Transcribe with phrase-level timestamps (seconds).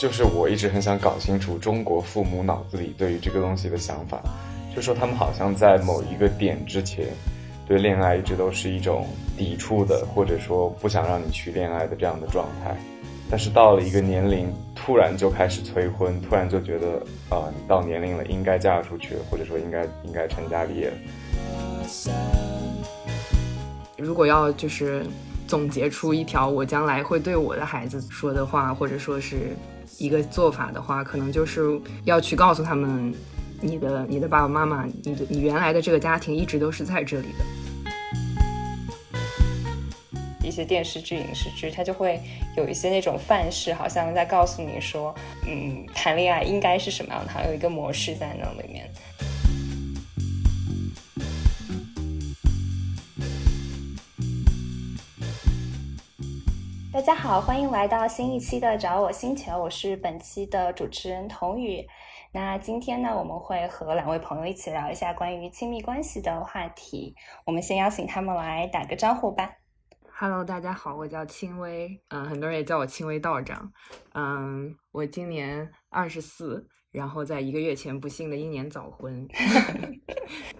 [0.00, 4.18] 就是我一直很想搞清楚中国父母脑子里对于这个东西的想法，
[4.74, 7.08] 就说他们好像在某一个点之前，
[7.68, 9.06] 对恋爱一直都是一种
[9.36, 12.74] 抵触的，或者说不想让你去恋爱的这样的状态。
[13.28, 20.90] 但是到了一个年龄，突然就开始催婚，突然就觉得啊，你到年龄了，应该嫁出去，或者说应该应该成家立业。
[23.98, 25.04] 如果要就是
[25.46, 29.54] 总结出一条我将来会对我的孩子说的话，或者说是。
[30.00, 33.14] 一个做法的话，可能就是要去告诉他们，
[33.60, 37.44] 你的你的爸爸妈妈，你的你原来的这个家庭一直都是在这里的。
[40.42, 42.18] 一些电视剧、影视剧，它就会
[42.56, 45.14] 有一些那种范式，好像在告诉你说，
[45.46, 48.90] 嗯，谈恋爱应该是什么样的，还有一个模式在那里面。
[56.92, 61.86] 大家好，欢迎来到新一期的找我星球，我是本期的主持人童宇。
[62.32, 67.14] 那今天呢，我们会和两位朋友一起聊一下关于亲密关系的话题。
[67.46, 69.52] 我们先邀请他们来打个招呼吧。
[70.10, 73.72] Hello，大家好，我叫青薇，嗯，很多人也叫我青薇道长。
[74.14, 79.28] 嗯，我今年二十四，然后在一个月前不幸的英年早婚。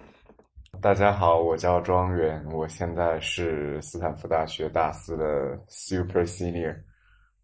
[0.82, 6.74] 大家好，我叫庄园，我现在是斯坦福大学大四的 Super Senior，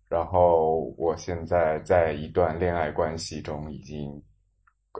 [0.08, 4.10] 然后我现在在一段恋爱关系中，已经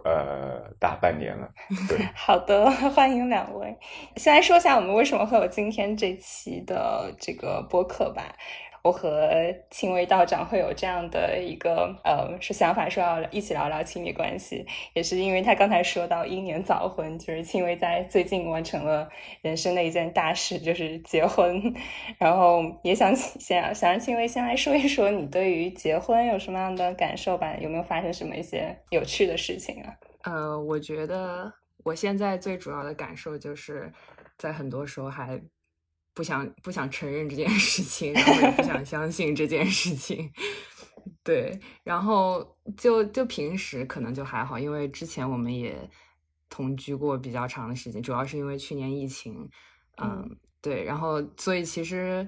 [0.04, 1.48] 呃大半年了。
[1.88, 3.74] 对， 好的，欢迎两位。
[4.16, 8.36] 先来说一下我们为什么会有今天这期的这个播客吧。
[8.86, 9.28] 我和
[9.68, 19.08] 青微道长会有这样的一个呃，是想法，说要一起聊聊亲密关系，也是因为他刚才说到英年早婚，就是青微在最近完成了
[19.42, 21.60] 人生的一件大事，就是结婚，
[22.16, 27.56] 然后也想先想让青微先来说一说你对于结婚有什么样的感受吧？
[27.60, 29.92] 有没有发生什么一些有趣的事情啊？
[30.22, 31.52] 呃，我觉得
[31.82, 33.92] 我现在最主要的感受就是
[34.38, 35.41] 在很多时候还。
[36.16, 40.32] 不想不想承认这件事情，然后也不想相信这件事情，
[41.22, 45.76] 对，然后就就平时可能就还好，因为之前我们也
[46.49, 49.47] 同居过比较长的时间，主要是因为去年疫情，
[50.03, 52.26] 嗯，对，然后所以其实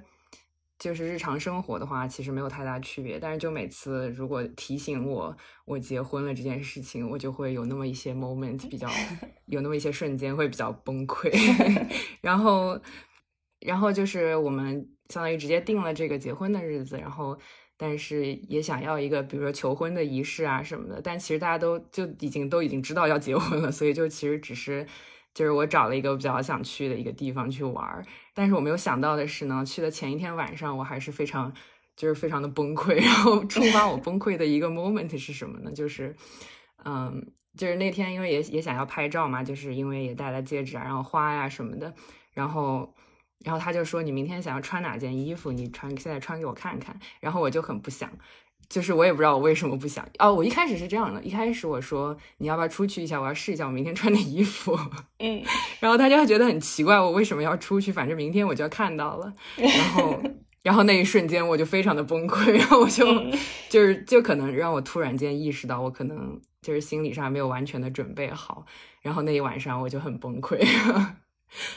[0.79, 5.35] 就是日常生活的话，其实没有太大区别，但是就每次如果提醒我
[5.65, 8.87] 我结婚了这件事情，我就会有那么一些 moment 比较
[9.47, 11.33] 有那么一些瞬间会比较崩溃，
[12.21, 12.79] 然后。
[13.61, 17.39] 然后就是我们相当于直接定了这个结婚的日子，然后
[17.77, 24.87] 但是也想要一个比如说求婚的仪式啊什么的，但其实大家都就已经都已经知道要结婚了，所以就其实只是
[25.35, 28.05] 就是我找了一个比较想去的一个地方去玩儿，
[28.35, 31.53] 但是我没有想到的是呢，去的前一天晚上我还是非常
[31.97, 35.73] 就是非常的崩溃， 然后触发我崩溃的一个 moment 是什么呢？
[35.73, 36.15] 就是
[36.85, 41.93] 嗯，就是那天因为也也想要拍照嘛，就是因为也戴了戒指啊，然后花呀什么的，
[42.33, 42.95] 然后。
[43.45, 45.53] 然后他就说：“你明天想要穿哪件衣服？
[45.53, 48.11] 你穿现在穿给我看看。”然后我就很不想，
[48.69, 50.07] 就是我也不知道我为什么不想。
[50.19, 53.21] 哦，我一开始是这样的，一开始我说：“你要不要出去一下？
[53.21, 54.79] 我要试一下我明天穿的衣服。”
[55.21, 55.43] 嗯，
[55.81, 57.93] 然后他就觉得很奇怪，我为什么要出去？
[57.93, 59.33] 反正明天我就要看到了。
[59.57, 60.21] 然后，
[60.63, 63.07] 然后那一瞬间我就非常的崩溃，然后我就
[63.71, 68.67] 就是就可能让我突然间意识到，我可能就是心理上没有完全的准备好。
[69.01, 70.59] 然后那一晚上我就很崩溃。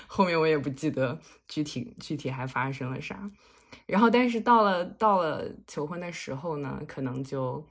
[0.08, 3.30] 后面我也不记得具体具体还发生了啥，
[3.86, 7.66] 然后但是到了到了求婚的时候呢，可能就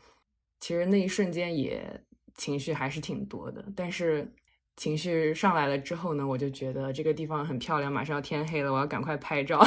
[0.59, 2.03] 其实那一瞬间也
[2.35, 4.33] 情绪还是挺多的，但是
[4.77, 9.63] 情绪上来了之后呢，我就觉得这个地方很漂亮，马上要天黑了，我要赶快拍照。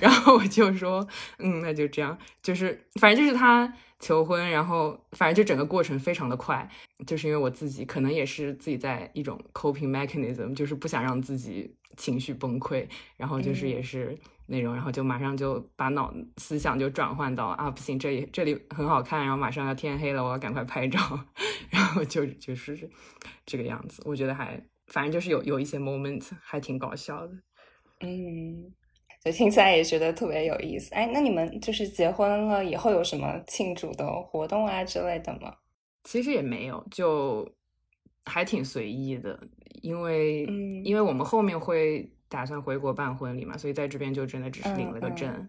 [0.00, 1.06] 然后我就说，
[1.38, 6.68] 嗯，那就这样，就是反正就是他求婚，然后反正就整个过程非常的快，
[7.06, 12.86] 就是因为我自己可能也是自己在一种 coping mechanism，就是不想让自己情绪崩溃，
[13.16, 14.16] 然后就是也是
[14.46, 21.00] 那种，然后就马上就把脑思想就转换到啊，不行，这里这里很好看，然后马上要天黑了，我要赶快拍照，
[21.70, 22.88] 然后就就是
[23.44, 27.32] 这个样子，我觉得还反正就是有有一些 moment 还挺搞笑的，
[28.00, 28.72] 嗯。
[29.24, 30.94] 就听起来也觉得特别有意思。
[30.94, 35.54] 哎，那你们就是结婚了以后有什么庆祝的活动啊之类的吗？
[36.04, 37.48] 其实也没有，就
[38.24, 39.38] 还挺随意的。
[39.82, 40.44] 因为，
[40.84, 45.48] 因为我们后面会打算回国办婚礼嘛，所以在这边就真的只是领了个证。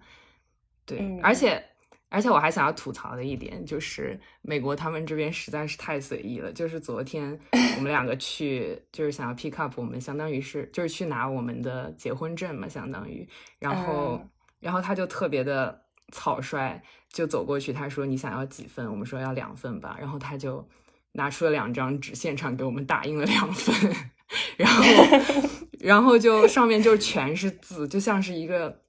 [0.86, 1.64] 对，而且。
[2.10, 6.52] 而且我还想要吐槽的一点就是，美国他们这边实在是太随意了。
[6.52, 7.40] 就是昨天
[7.78, 13.28] 我们两个去，就是想要 pick up，我们相当于是就是去拿我们的结婚证嘛，相当于。
[13.60, 14.20] 然后，
[14.60, 18.90] 然后他就特别的草率，就走过去，他说你想要几份？
[18.90, 20.68] 我们说要两份吧，然后他就
[21.12, 23.96] 拿出了两张纸，现场给我们打印了两份，
[24.58, 24.84] 然后
[25.80, 28.82] 然后就上面就全是字，就像是一个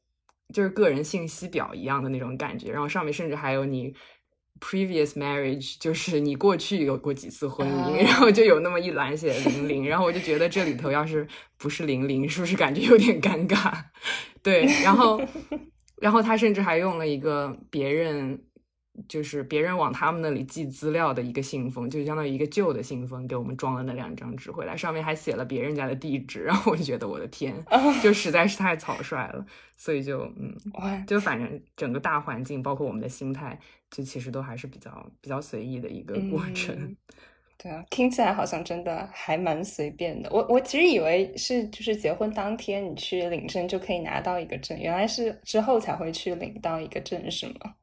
[0.53, 3.95] 就是个人信息表一样的那种感觉，然后上面甚至还有你。
[4.63, 11.27] Previous marriage 就是你过去有过几次婚姻，然后就有那么一栏写零零，然后我就觉得这里头要是
[11.57, 13.73] 不是零零，是不是感觉有点尴尬？
[14.45, 15.19] 对，然后，
[15.97, 18.39] 然后他甚至还用了一个别人，
[19.09, 27.55] 就是别人往他们那里寄资料的一个信封，就相当于一个旧的信封，给我们装了那两张纸回来，上面还写了别人家的地址，然后我就觉得我的天，
[28.03, 29.45] 就实在是太草率了，
[29.77, 30.55] 所以就嗯，
[31.07, 33.59] 就反正整个大环境，包括我们的心态。
[33.91, 36.97] 就其实都还是比较比较随意的一个过程，
[37.59, 40.31] 对啊，听起来好像真的还蛮随便的。
[40.31, 47.75] 我我其实以为是就是结婚当天你去领证就可以拿到一个证，原来是之后才会去领到一个证，是吗？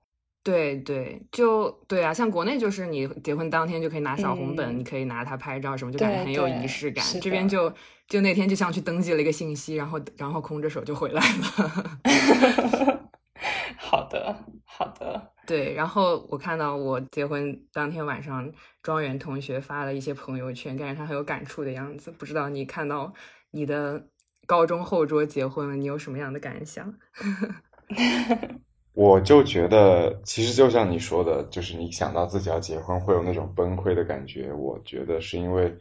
[0.48, 7.04] 对对，就对啊，像国内就是你结婚当天就可以拿小红本，你可以拿它拍照什么，就感觉很有仪式感。
[7.22, 7.70] 这边就
[8.08, 11.90] 就那天就像去登记了一个信息，然后然后空着手就回来了。
[13.76, 15.34] 好的，好的。
[15.46, 18.50] 对，然后我看到我结婚当天晚上，
[18.82, 22.10] 庄园同学发了一些朋友圈，感觉他很有感触的样子。
[22.12, 23.14] 不知道你看到
[23.52, 24.08] 你的
[24.46, 26.94] 高中后桌结婚了，你有什么样的感想？
[28.98, 34.52] 我就觉得，其实就像你说的，就是你想到自己要结婚会有那种崩溃的感觉。
[34.52, 35.72] 我觉得是因为，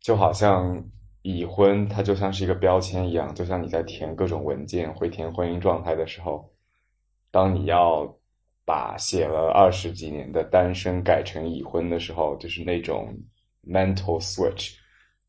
[0.00, 0.80] 就好像
[1.22, 6.48] 已婚它就像是一个标签一样，就像你在填各种文件会填婚姻状态的时候，
[7.32, 8.14] 当你要。
[8.68, 13.16] 把写了二十几年的单身改成已婚的时候，就是那种
[13.66, 14.74] mental switch，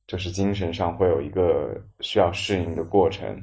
[0.05, 3.41] 就是精神上会有一个需要适应的过程，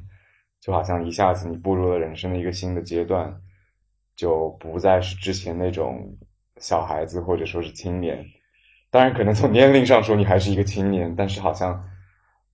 [0.61, 3.35] 就好像一下子你步入了人生的一个新的阶段，
[4.17, 6.05] 就不再是之前那种
[6.59, 8.25] 小孩子或者说是青年。
[8.91, 11.81] 当然，可能从年龄上说你还是一个青年，但是好像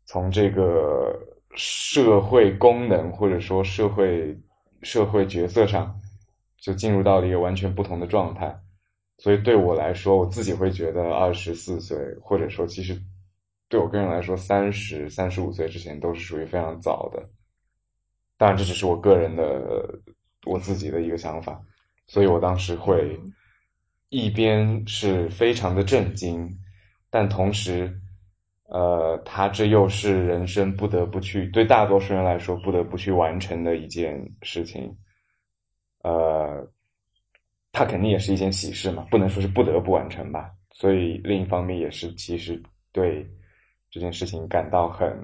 [0.04, 1.18] 从这个
[1.54, 4.36] 社会功能或者说社会
[4.82, 5.98] 社会角色上。
[6.64, 8.56] 就进入到了一个完全不同的状态，
[9.18, 12.96] 所以对我来说，我自己会觉得二十四岁，或者说其实
[13.68, 17.20] 对我个人来说，三十三十五岁之前都是属于非常早的。
[18.38, 19.92] 当然，这只是我个人的
[20.44, 21.60] 我自己的一个想法，
[22.06, 23.18] 所以我当时会
[24.08, 26.48] 一边是非常的震惊，
[27.10, 27.92] 但同时，
[28.64, 34.96] 呃，他这又是人生不得不去对大多数人来说不得不去完成的一件事情。
[36.02, 36.68] 呃，
[37.70, 40.50] 它肯定也是一件喜事嘛，不能说是不得不完成吧。
[40.72, 42.60] 所以另一方面也是，其实
[42.90, 43.24] 对
[43.88, 45.16] 这件事情感到很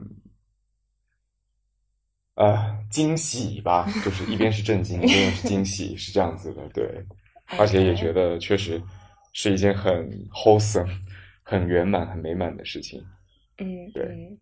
[2.39, 6.63] 呃惊喜吧，就是一边是震惊， 一边是惊喜，是这样子的。
[6.73, 7.05] 对，
[7.59, 8.81] 而且也觉得确实
[9.33, 10.89] 是一件很 wholesome、
[11.43, 13.05] 很圆满、很美满的事情。
[13.59, 14.39] 嗯，对。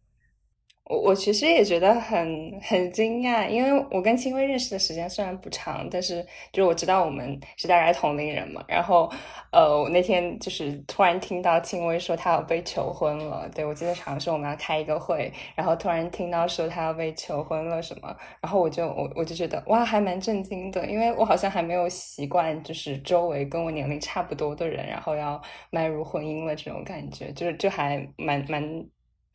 [0.89, 8.65] 我我其实也觉得很很惊讶，因为我跟青薇认识的时间虽然不长，但是就是我知道我们是大概同龄人嘛。
[8.69, 9.11] 然后，
[9.51, 28.87] 呃，我那天就是突然听到青薇说她要被求婚了，对我记得好像是我们要开一个会，然后突然听到说她要被求婚了什么，然后我就我我就觉得哇，还蛮震惊的，因为我好像还没有习惯，就是周围跟我年龄差不多的人，然后要迈入婚姻了这种感觉，就是就还蛮蛮。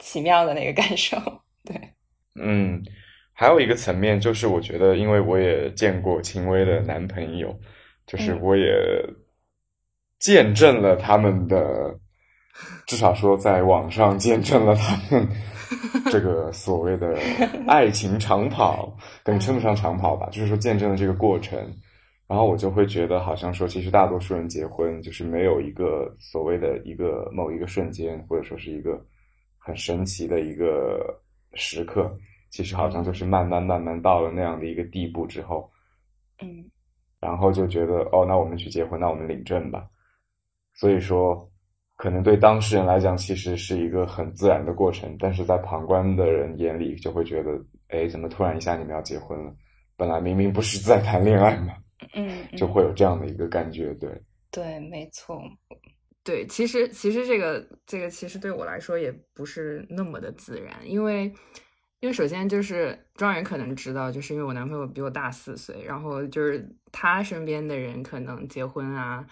[0.01, 1.15] 奇妙的那个感受，
[1.63, 1.79] 对，
[2.33, 2.83] 嗯，
[3.33, 7.55] 还有一个层面就是，我觉得，因为我也见过秦薇的男朋友，
[8.07, 8.65] 就是我也
[10.19, 11.95] 见证了他们的，
[12.87, 15.29] 至少说在网上见证了他们
[16.11, 17.15] 这个所谓的
[17.67, 21.59] 爱情长跑，可能称不上长跑吧，就是说见证了这个过程，
[22.27, 28.99] 然后我就会觉得，好像说，其实大多数人结婚就是没有一个所谓的一个某一个瞬间，或者说是一个。
[29.63, 31.21] 很神奇的一个
[31.53, 32.11] 时刻，
[32.49, 35.69] 其实好像就是慢慢慢慢到了那样的一个地步之后，
[36.41, 36.65] 嗯，
[37.19, 39.87] 然后就觉得哦，那我们去结婚，那我们领证吧。
[40.73, 41.47] 所以说，
[41.95, 47.51] 可能对当事人来讲，其实是一个很自然的过程，但是在旁观的人眼里，就会觉得，
[47.89, 49.53] 哎，怎么突然一下你们要结婚了？
[49.95, 51.75] 本来明明不是在谈恋爱嘛，
[52.15, 54.09] 嗯，就会有这样的一个感觉，对，
[54.49, 55.39] 对，没错。
[56.31, 61.25] 对，其实其实这个这个其实对我来说也不是那么的自然，因为
[61.99, 69.27] 因为首先就是庄园可能知道，就是因为我男朋友比我大四岁，然后就是他身边的人可能结婚啊，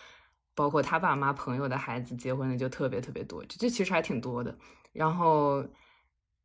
[0.54, 4.54] 包括他爸妈朋友的孩子结婚的就特别特别多，这其实还挺多的。
[4.92, 5.66] 然后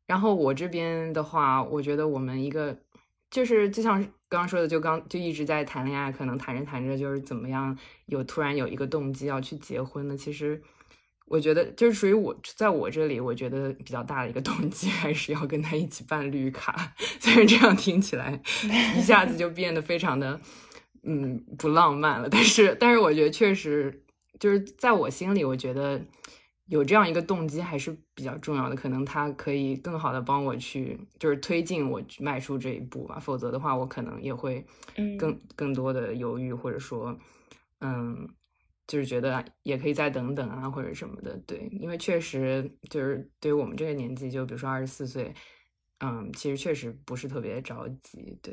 [0.07, 2.77] 然后我这边的话，我觉得我们一个
[3.29, 4.01] 就是就像
[4.35, 7.77] 刚说的，就刚就一直在谈恋爱，可能谈着谈着就是怎么样，
[8.07, 10.15] 有突然有一个动机要去结婚的。
[10.17, 10.61] 其实
[11.25, 16.93] 我觉得就是属于我在我这里，我觉得比较大的一个动机 还是要跟他一起办绿卡。
[17.19, 18.39] 虽然这样听起来
[18.97, 20.39] 一下子就变得非常的
[21.03, 24.03] 嗯不浪漫了，但是但是我觉得确实
[24.39, 26.01] 就是在我心里，我觉得。
[26.67, 33.19] 有这样一个动机还是比较重要的，可能他可以更好的帮我去，就是推进我迈出这一步吧。
[33.19, 34.65] 否则的话，我可能也会
[35.19, 37.15] 更更多的犹豫，或者说，
[37.81, 38.27] 嗯，
[38.87, 41.37] 就是觉得也可以再等等啊，或者什么的。
[41.45, 45.31] 对，因为确实就是对于我们这个年纪，就比如说二十四岁，
[45.99, 48.39] 嗯，其实确实不是特别着急。
[48.41, 48.51] 对，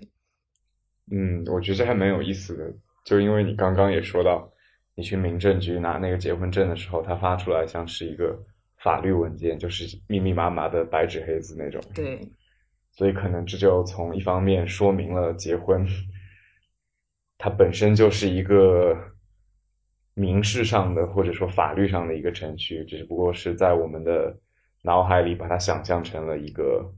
[1.10, 4.52] 嗯，我觉得这还蛮有意思的，就因为你刚刚也说到。
[4.94, 8.38] 你去民政局拿那个结婚证的时候，它发出来像是一个
[8.76, 11.80] 法律文件，就是密密麻麻的白纸黑字那种。
[11.94, 12.20] 对，
[12.90, 15.86] 所以可能这就从一方面说明了结婚，
[17.38, 18.94] 它本身就是一个
[20.12, 24.38] 民事上的或者说法律上的一个程序，只不过是在我们的
[24.82, 26.92] 脑海里把它想象成了一个，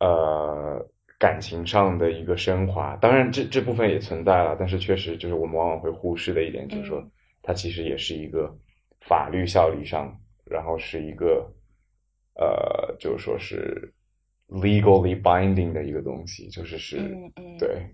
[0.00, 0.90] 呃。
[1.24, 7.02] 感情上的一个升华，当然这这部分也存在了，但是确实就是我们往往会忽视的一点，就是说
[7.42, 8.54] 它其实也是一个
[9.00, 10.14] 法律效力上，
[10.44, 11.50] 然后是一个
[12.34, 13.90] 呃，就是说是
[14.48, 16.98] legally binding 的一个东西，就是是，
[17.58, 17.88] 对，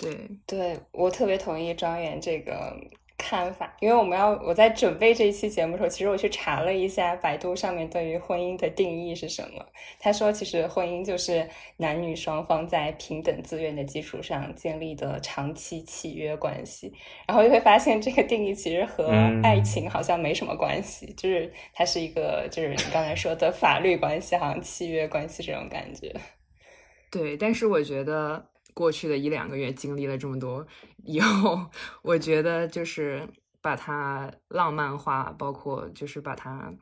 [0.00, 2.76] 对，对我特别同意庄园这个。
[3.18, 9.66] 看法，因为我们要我在准备这一期节目的时候，其实我去查了一下百度上面对于婚姻的定义是什么。
[9.98, 11.46] 他说，其实婚姻就是
[11.76, 16.94] 男女双方在平等自愿的基础上建立的长期契约关系。
[17.26, 19.10] 然后就会发现，这个定义其实和
[19.42, 26.14] 爱情好像没什么关系，就是它是一个就是你刚才说的法律关系，好像契约关系这种感觉。
[27.10, 28.46] 对，但是我觉得。
[28.78, 30.64] 过去的一两个月经历了这么多
[31.02, 31.66] 以后，
[32.02, 33.28] 我觉得就是
[33.60, 36.72] 把它浪漫化，包括就是把它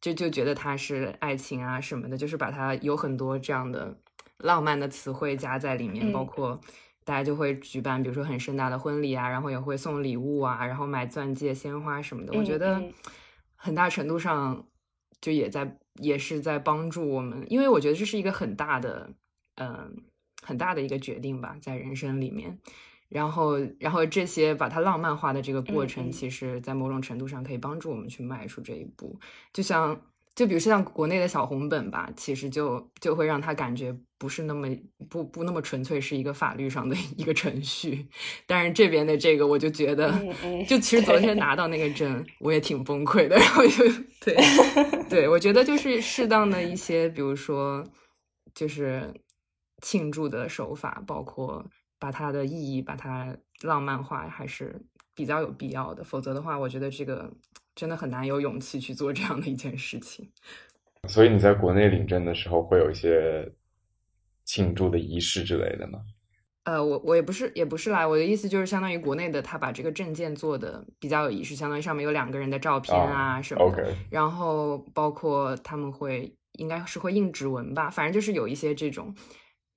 [0.00, 3.96] 就就觉得它是爱情啊什么的，就是把它有很多这样的
[4.38, 6.60] 浪漫的词汇加在里面，包括
[7.04, 12.36] 大家就会举办，比如说很盛大的婚礼啊，然后也会送礼物啊，然后买钻戒、鲜花什么的。
[12.36, 12.82] 我觉得
[13.54, 14.66] 很大程度上
[15.20, 19.12] 就也在也是在帮助我们，因为我觉得这是一个很大的
[19.54, 20.02] 嗯。
[20.42, 22.58] 很大的一个决定吧，在人生里面，
[23.08, 29.18] 然后，然后这些把它浪漫化的这个过程，其实，在某种程度上可以帮助我们去迈出这一步。
[29.52, 30.00] 就像，
[30.34, 34.68] 就比如说像国内的小红本吧，其实就就会让他感觉不是那么
[35.08, 38.06] 不不那么纯粹是一个法律上的一个程序。
[38.46, 40.10] 但是这边的这个，我就觉得，
[40.66, 43.36] 就其实昨天 拿到那个证，我也挺崩溃的。
[43.36, 43.84] 然后就
[44.20, 44.36] 对
[45.10, 47.84] 对，我觉得就是适当的一些，比如说，
[48.54, 49.12] 就是。
[49.80, 51.64] 庆祝的手法，包括
[51.98, 54.80] 把它的意义把它浪漫化，还是
[55.14, 56.02] 比较有必要的。
[56.02, 57.30] 否则的话，我觉得这个
[57.74, 60.30] 真的很难有勇气去做这样的一件事情。
[61.08, 63.52] 所以你在国内领证的时候，会有一些
[64.44, 66.00] 庆祝的仪式之类的吗？
[66.64, 68.06] 呃，我我也不是，也不是啦。
[68.06, 73.94] 我的意思就是，相当于国内的他把这个证件做的比较有仪式，相当于上面有两个人的照片啊什么的。
[74.10, 79.14] 然后包括他们会应该是会印指纹吧，反正就是有一些这种。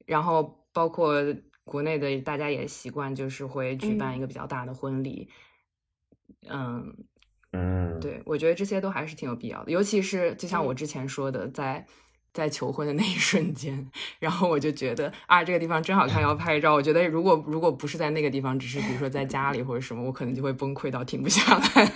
[0.05, 1.15] 然后包括
[1.63, 5.29] 国内的大家也习惯，就是会举办一个比较大的婚礼，
[6.50, 6.93] 嗯
[7.51, 11.86] 嗯，对，我觉得这些都还是挺有必要的，尤其是就像我之前说的，在
[12.33, 16.74] 在求婚的那一瞬间，然后我就觉得啊，这个地方真好看，要拍照。
[16.74, 21.91] 我觉得如果如果不是在那个地方，只是比如说在家里或者什么，我可能就会崩溃到停不下来。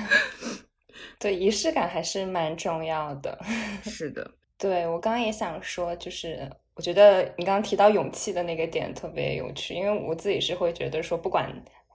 [1.18, 3.38] 对，仪式感还是蛮重要的。
[3.82, 6.48] 是的， 对我刚刚也想说，就是。
[6.82, 11.50] 觉得你刚刚提到勇气的那个点特别有趣，因为我自己是会觉得说，不管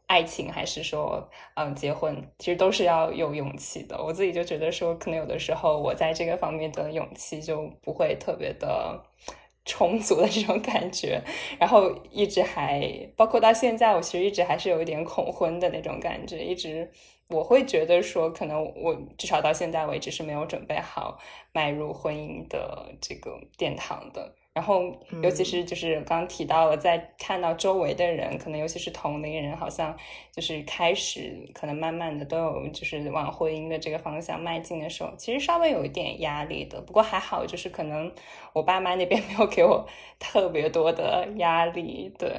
[0.07, 4.01] 爱情还是说嗯结婚，其实都是要有勇气的。
[4.01, 9.03] 我自己就觉得说，可能有的时候我在这个方面的勇气就不会特别的
[9.65, 11.21] 充足的这种感觉，
[11.59, 12.81] 然后一直还
[13.17, 16.89] 包括到现在，我其实一直还是有一点恐婚的那种感觉，一直
[17.27, 21.19] 我会觉得说，可能我至少到现在为止是没有准备好
[21.51, 24.33] 迈入婚姻的这个殿堂的。
[24.57, 24.81] 然后，
[25.21, 29.95] 尤其是就是刚刚提到了，在看到周围的人，可能尤其是同龄人，好像
[30.31, 36.81] 就是开始可能慢慢的都有就是往婚姻的这个方向迈进的时候，其实稍微有一点压力的。
[36.81, 38.11] 不过还好，就是可能
[38.51, 39.87] 我爸妈那边没有给我
[40.17, 42.11] 特别多的压力。
[42.17, 42.35] 对，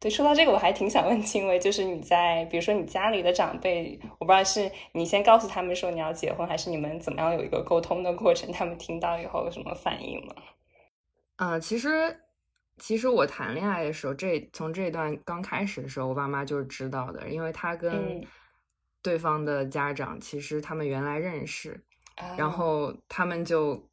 [0.00, 8.50] 对，说到这个，我还挺想问青薇，就是你在比如说你家里的长辈，我不知道是你先告诉他们说你要结婚，还是你们怎么样有一个沟通的过程？
[8.50, 10.34] 他们听到以后有什么反应吗？
[11.36, 12.16] 呃，其实
[12.78, 18.24] 其实我谈恋爱的时候，这从这段刚开始的时候，我爸妈就是知道的，因为他跟
[19.02, 21.82] 对方的家长其实他们原来认识，
[22.36, 23.88] 然后他们就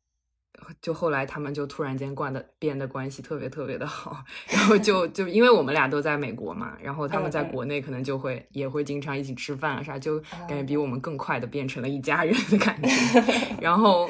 [0.81, 12.89] 就后来他们就突然间惯的变得关系特别特别的好，然后就 就因为我们俩都在美国嘛，然后他们在国内可能就会也会经常一起吃饭啊啥，就感觉比我们更快的变成了一家人的感觉，
[13.59, 14.09] 然后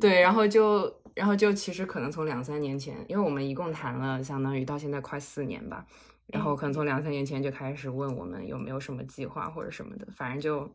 [0.00, 1.00] 对，然后就。
[1.20, 5.86] 然后就其实可能从两三年前，因为我们一共谈了相当于到现在快四年吧，
[6.28, 10.66] 然后可能从两三年前就开始问我们有没有什么计划或者什么的，反正就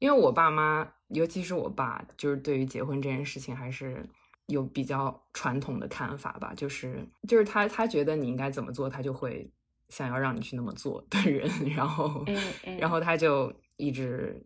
[0.00, 4.04] 因为我爸妈，尤其是我爸，就是对于结婚这件事情还是
[4.46, 9.48] 有比较传统的看法吧，就是就是他他觉得你应该怎么做，他就会
[9.90, 12.24] 想要让你去那么做的人， 然后
[12.80, 14.44] 然后他就一直。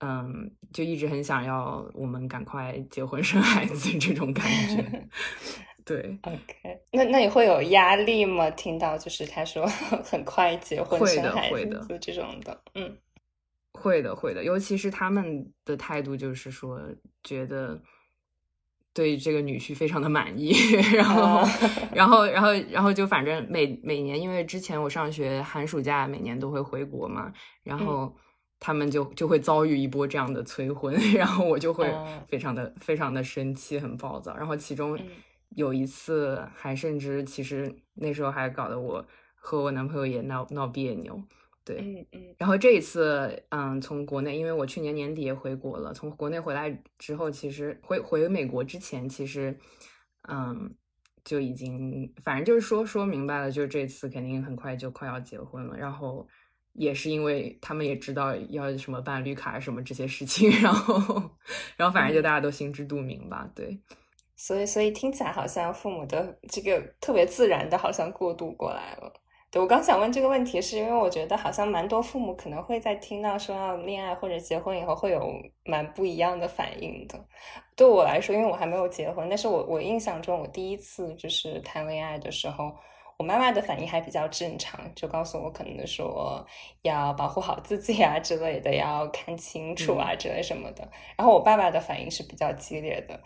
[0.00, 5.08] 嗯，就一直很想要我们赶快结婚生孩子这种感觉。
[5.86, 8.50] 对，OK，那那你会有压力吗？
[8.50, 9.64] 听到就是他说
[10.04, 12.98] 很快结婚生孩子这种的，嗯，
[13.72, 14.42] 会的，会的。
[14.42, 16.80] 尤其是他们的态度就是说，
[17.22, 17.80] 觉得
[18.92, 20.50] 对这个女婿非常的满意，
[20.92, 21.48] 然后，
[21.94, 28.14] 然后，然后，然后就反正每每年，因为之前我上学寒暑假每年都会回国嘛，然后。
[28.58, 31.92] 他们就就会遭遇一波这样的催婚， 然后我就会
[32.26, 34.34] 非常的非常的生气，很暴躁。
[34.34, 34.98] 然后其中
[35.50, 41.22] 有一次还甚至其实那时候还搞得我和我男朋友也闹闹别扭。
[41.64, 42.34] 对，嗯嗯。
[42.38, 49.56] 然后这一次，嗯，从国内，因为我去年年底也回国了，从国内回来之后，其实回回美国之前，其实
[50.28, 50.74] 嗯
[51.24, 56.26] 就已经反正就是说说明白了，就是这次肯定很快就快要结婚了，然后。
[56.76, 61.22] 也是因为他们也知道要什么办绿卡什么这些事情，然后，
[61.76, 63.78] 然后反正就大家都心知肚明吧，对。
[64.36, 69.12] 所以，所以听起来好像父母的这个特别自然的，好像过渡过来了。
[69.50, 75.32] 对我刚想问这个问题，是因为我觉得好像蛮多父母可能会在听到说要恋爱或者结婚以后，会有
[75.64, 77.18] 蛮不一样的反应的。
[77.74, 82.74] 对我来说，因为我还没有结婚，但是我我印象中，我第一次就是谈恋爱的时候。
[83.18, 86.46] 我妈妈的反应还比较正常，就告诉我可能说
[86.82, 90.86] 要保护好自己啊之类的，要看清楚啊之类什么的。
[91.16, 93.18] 然后我爸爸的反应是比较激烈的。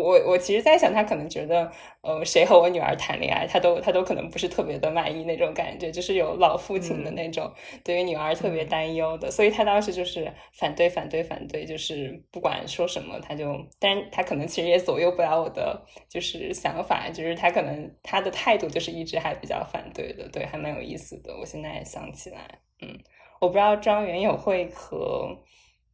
[0.00, 7.52] 我我其实在想，他可能觉得，呃，谁和我女儿谈恋爱，他都他都可能不是特别的满意那种感觉，就是有老父亲的那种
[7.84, 21.32] 对于女儿特别担忧的，所以他当时就是反对反对反对，就是不管说什么，他就，但是他可能其实也左右不了我的就是想法，就是他可能他的态度就是一直还比较反对的，对，还蛮有意思的。
[21.38, 22.98] 我现在想起来，嗯，
[23.40, 25.38] 我不知道张元友会和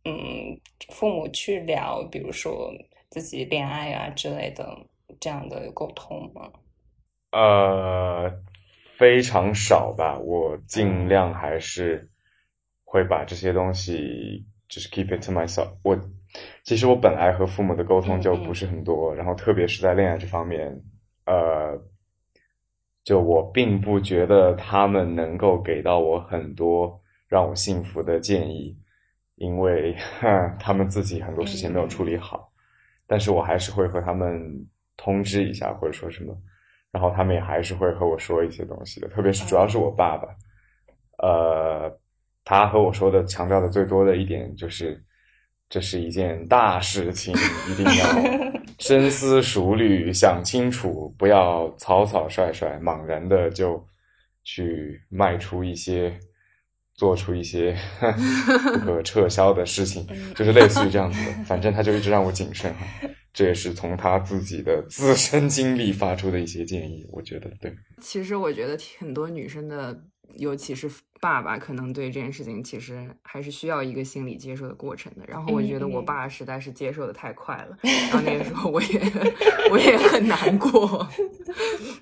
[0.06, 0.58] 嗯
[0.88, 2.72] 父母去聊，比如说。
[3.10, 4.86] 自己恋爱啊之类的
[5.18, 6.50] 这样的沟通吗？
[7.32, 8.32] 呃，
[8.96, 10.18] 非常少吧。
[10.18, 12.08] 我尽量还是
[12.84, 15.68] 会把这些东西就是 keep it to myself。
[15.82, 15.98] 我
[16.64, 20.80] 其实我本来和父母的沟通就不是很多，然后特别是在恋爱这方面，
[21.26, 21.80] 呃，
[23.02, 28.76] 就我并不觉得他们能够给到我很多让我幸福的建议，
[29.34, 29.96] 因为
[30.60, 32.49] 他们自己很多事情没有处理好。
[33.10, 34.40] 但是我还是会和他们
[34.96, 36.32] 通知一下，或者说什么，
[36.92, 39.08] 然后他们也还是会和我说一些东西的。
[39.08, 40.28] 特别是主要是我爸爸，
[41.18, 41.92] 呃，
[42.44, 45.02] 他和我说的强调的最多的一点就是，
[45.68, 47.34] 这是一件大事情，
[47.68, 48.06] 一定要
[48.78, 53.84] 深思熟虑，想清楚，不要草草率率、茫然的就
[54.44, 56.16] 去迈出一些。
[57.00, 57.74] 做出一些
[58.74, 61.32] 不可撤销的事情，就是类似于这样子的。
[61.48, 62.86] 反正他就一直让我谨慎哈，
[63.32, 67.02] 这也是从他自己的自身经历发出的一些建议。
[67.10, 67.74] 我觉得对。
[68.02, 69.98] 其实我觉得很多女生的，
[70.36, 70.90] 尤其是
[71.22, 75.24] 爸爸，可能对这件事情其实还是需要一个心理接受的过程的。
[75.26, 79.00] 然后我觉得我爸实在是接受的太快了， 然后那个时候我也
[79.70, 81.08] 我也很难过，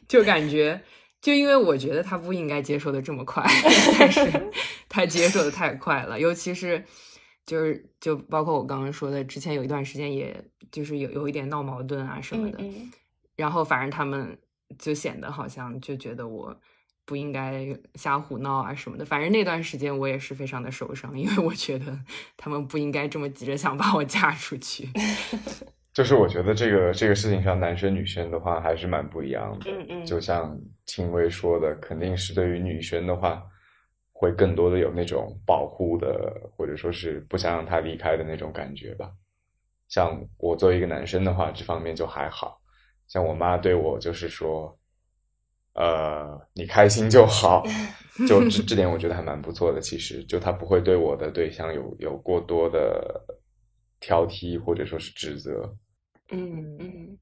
[0.08, 0.82] 就感觉。
[1.20, 3.42] 就因为我觉得他不应该接受的这么快，
[3.98, 4.50] 但是
[4.88, 6.84] 他接受的太快了，尤其是
[7.44, 12.58] 就是就包括我刚刚说的，之前有一段时间，也就是有有一点闹矛盾啊什么的，
[13.36, 14.38] 然后反正他们
[14.78, 16.56] 就显得好像就觉得我
[17.04, 21.98] 不应该瞎胡闹啊什么的，反正那段时间我也是非常的受伤，因为我觉得
[22.36, 24.88] 他们不应该这么急着想把我 嫁出去。
[25.98, 29.72] 就是我觉得这个这个事情上，男生女生的话还是蛮不一样的。
[29.72, 30.56] 嗯嗯，就像
[30.86, 33.42] 青薇说的，肯定是对于女生的话，
[34.12, 39.10] 会更多的有那种保护的，或者说是不想让她离开的那种感觉吧。
[39.88, 42.60] 像我作为一个男生的话，这方面就还好。
[43.08, 44.72] 像我妈对我就是说，
[45.74, 47.64] 呃，你开心就好，
[48.28, 49.80] 就这这点我觉得还蛮不错的。
[49.80, 53.20] 其实，就她不会对我的对象有有过多的
[53.98, 55.68] 挑剔或者说是指责。
[56.30, 57.18] 嗯嗯。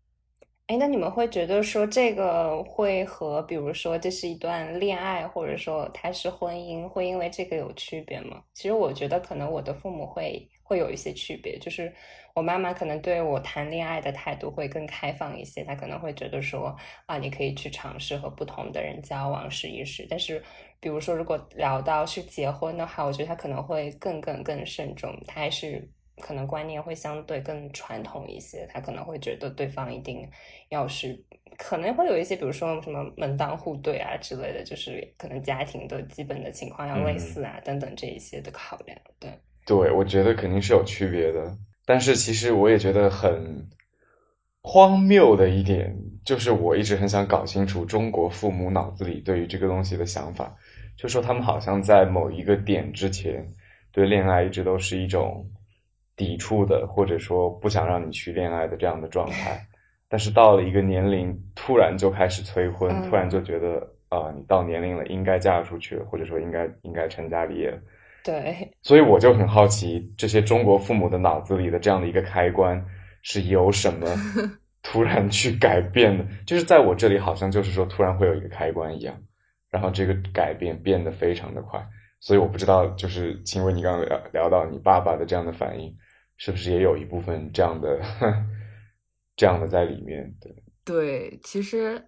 [0.68, 8.42] 哎，那你们会觉得说这个会和比如说这是一段恋爱，或者说它是婚姻，会因为这个有区别吗？
[8.54, 11.94] 其实我觉得可能我的父母会会有一些区别，就是
[12.34, 20.06] 我妈妈可能对我谈恋爱的态度会更开放一些，她可能会觉得说啊，你可以去尝试和不同的人交往试一试。
[20.10, 20.42] 但是
[20.80, 25.90] 比如说如果聊到是结婚的话，我觉得她可能会更更更慎重，她还是。
[26.20, 30.26] 可能观念会相对更传统一些，他可能会觉得对方一定
[30.70, 31.22] 要是，
[31.58, 38.98] 可能会有一些，比如说什么门当户对啊之类的，就是可能家庭的基本的情况要类似啊，等等这一些的考量。
[39.18, 39.30] 对，
[39.66, 41.54] 对，我觉得肯定是有区别的。
[41.84, 43.68] 但是其实我也觉得很
[44.62, 50.56] 荒谬的一点，就是我一直很想搞清楚中国父母脑子里对于这个东西的想法，
[50.96, 53.46] 就说他们好像在某一个点之前，
[53.92, 55.46] 对恋爱一直都是一种。
[56.16, 59.60] 抵触的，或者说不想让你去恋爱的这样的状态，
[60.08, 67.78] 但是到了一个年龄，突然就开始催婚，突然就觉得啊，你到年龄了，应该嫁出去，或者说应该应该成家立业。
[68.24, 72.82] 对，所以我就很好奇，这些中国父母的脑子里的这样的一个开关
[73.22, 74.06] 是由什么
[74.82, 76.24] 突然去改变的？
[76.46, 79.14] 就是在我这里，好像就是说突然会有一个开关一样，
[79.70, 81.80] 然后这个改变变得非常的快。
[82.18, 85.94] 所以我不知道，就是请问你刚刚聊聊到你爸爸的这样的反应。
[86.36, 88.00] 是不是也有一部分这样的
[89.36, 90.34] 这样的在里面？
[90.40, 92.02] 对对，其实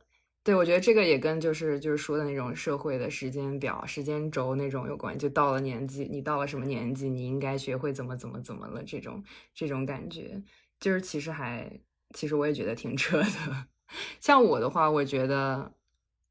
[0.45, 5.19] 对我觉得这个也跟就是就是说的那种社会的时间表、时间轴那种有关。
[5.19, 8.83] 就到了年纪，你到了什么年纪，你应该学会怎么怎么怎么了。
[8.83, 9.23] 这种
[9.55, 10.43] 这种感觉，
[10.79, 11.71] 就是其实还
[12.15, 13.67] 其实我也觉得挺扯的。
[14.21, 15.73] 像我的话，我觉得，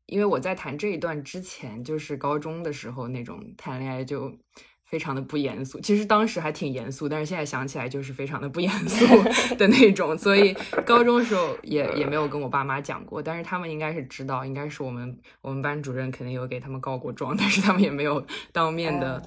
[0.06, 4.38] 因为我在谈这一段之前，就是高中的时候那种谈恋爱就。
[4.88, 9.06] 非常的不严肃，其实当时还挺严肃，但是现在想起来就是非常的不严肃
[9.56, 10.17] 的那种。
[10.17, 19.21] 所以高中的时候也也没有跟我爸妈讲过，但是他们应该是知道，应该是我们我们班主任肯定有给他们告过状，但是他们也没有当面的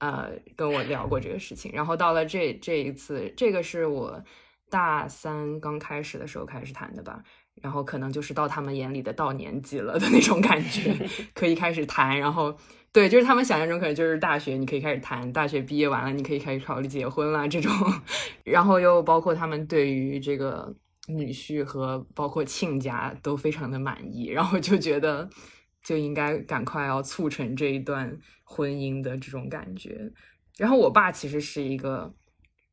[0.00, 1.72] 呃跟我聊过这个事情。
[1.72, 4.22] 然后到了这这一次，这个是我
[4.68, 7.22] 大三刚开始的时候开始谈的吧，
[7.62, 10.94] 然后可能就是到他们眼里的到年纪了的那种感觉，
[11.32, 12.54] 可以开始谈，然后。
[12.96, 17.70] 对，就是他们想象中可能就是大学，你可以开始谈，大学毕业完了，你可以开始考虑结婚了这种，
[18.42, 20.74] 然后又包括他们对于这个
[21.06, 25.28] 女婿和包括亲家都非常的满意，然后就觉得
[25.84, 30.10] 就应该赶快要促成这一段婚姻的这种感觉。
[30.56, 32.10] 然后我爸其实是一个，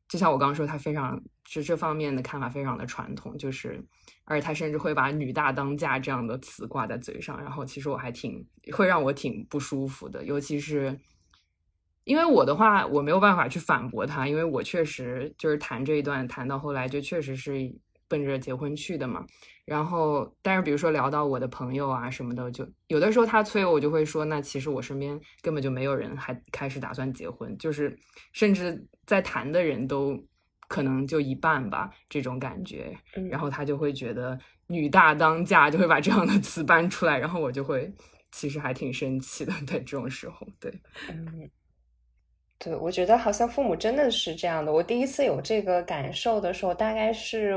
[0.08, 3.82] 就像我刚刚说，他非常是这方面的看法非常的传统，就是。
[4.26, 10.98] 而且他甚至会把“女大当嫁”这样的词挂在嘴上，然后其实我还挺会让我挺不舒服的，尤其是
[12.04, 17.52] 因为我的话，我没有办法去反驳他，因为我确实就是谈这一段谈到后来就确实是
[18.08, 19.26] 奔着结婚去的嘛。
[19.66, 27.94] 然后，但是比如说聊到我的朋友啊什么的，就有的时候他催我，我就会说，那其实我身边根本就没有人还开始打算结婚，就是
[28.32, 30.18] 甚至在谈的人都。
[30.68, 32.96] 可能就一半吧，这种感觉，
[33.30, 37.92] 然后他就会觉得“女大当嫁”，就会把这样的词搬出来，然后我就会
[38.32, 40.72] 其实还挺生气的，在这种时候，对，
[41.10, 41.48] 嗯，
[42.58, 44.72] 对，我觉得好像父母真的是这样的。
[44.72, 47.54] 我第一次有这个感受的时候，大概是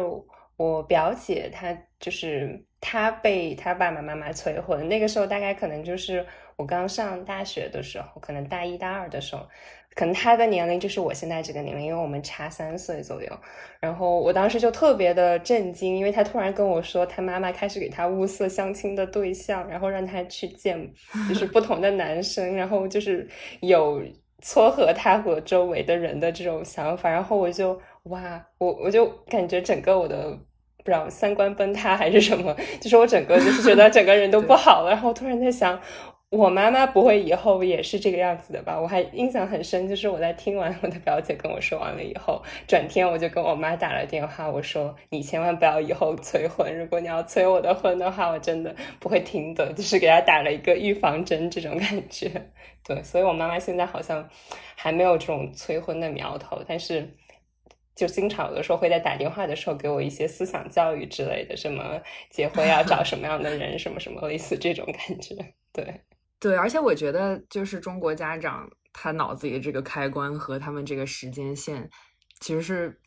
[0.57, 9.47] 我表姐，她就是她被她爸爸妈妈催婚，那个时候大概可能就是我刚上大学的时候，可能大一大二的时候。
[9.97, 13.29] 可能他的年龄就是我现在这个年龄，因为我们差三岁左右。
[13.79, 20.87] 然后我当时就特别的震惊，因为他突然跟我说，他妈妈开始给他物色相亲的对象，然后让他去见
[21.27, 23.27] 就是不同的男生，然后就是
[23.61, 23.99] 有
[24.43, 27.09] 撮合他和周围的人的这种想法。
[27.09, 30.29] 然后我就哇，我我就感觉整个我的
[30.77, 34.91] 不知道三观崩塌还是什么，就是我整个就是觉得整个人都不好了。
[34.91, 35.81] 然后突然在想。
[36.29, 38.77] 我妈妈不会以后也是这个样子的吧？
[38.77, 52.29] 我还印象很深，就是我在听完我的表姐跟我说完了以后，转天我就跟我妈打了电话，我说你千万不要以后催婚，如果你要催我的婚的话，我真的不会听的，就是给她打了一个预防针，这种感觉。
[52.83, 54.29] 对，所以我妈妈现在好像
[54.75, 57.09] 还没有这种催婚的苗头，但是
[57.95, 65.33] 就经常有的时候会在打电话的时候给我一些思想教育之类的，什么结婚要找什么样的人，什么什么类似这种感觉，
[65.71, 66.01] 对。
[66.39, 71.89] 对，而且我觉得，就是中国家长他脑子里的这个开关和他们这个时间线，
[72.39, 72.99] 其实是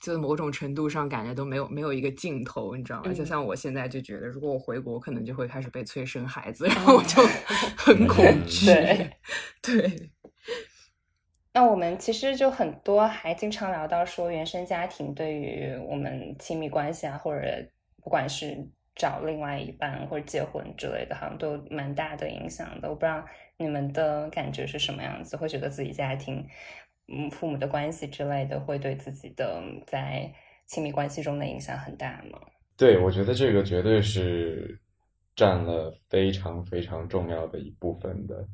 [0.00, 3.12] 就某种程度上感觉都没有没有一个尽头，你知道吗？
[3.12, 3.26] 就嗯。
[3.26, 7.22] 像我现在就觉得，如果我回国，可能就会开始被催生孩子，然后我就
[7.76, 8.66] 很恐惧。
[8.66, 9.10] 对。
[9.62, 10.10] 对，
[11.54, 17.46] 那我们其实就很多还经常聊到说，原生家庭对于我们亲密关系啊，或者
[18.02, 22.88] 不管是找另外一半或者结婚之类的，好像都蛮大的影响的。
[22.88, 23.24] 我不知道
[23.56, 26.46] 你们的感觉是什么样子，会觉得自己家庭，
[27.08, 30.32] 嗯，父母的关系之类的，会对自己的在
[30.66, 32.38] 亲密关系中的影响很大吗？
[32.76, 34.80] 对，我觉得这个绝对是
[35.36, 38.46] 占了非常非常重要的一部分的，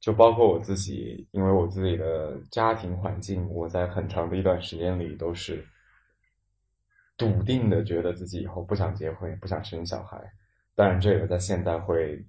[0.00, 5.64] 就包括我自己，因为我自己的家庭环境，我在很长的一段时间里都是
[7.18, 10.18] 笃定的觉得自己以后不想结婚，也不想生小孩。
[10.74, 12.24] 当然，这个在现在会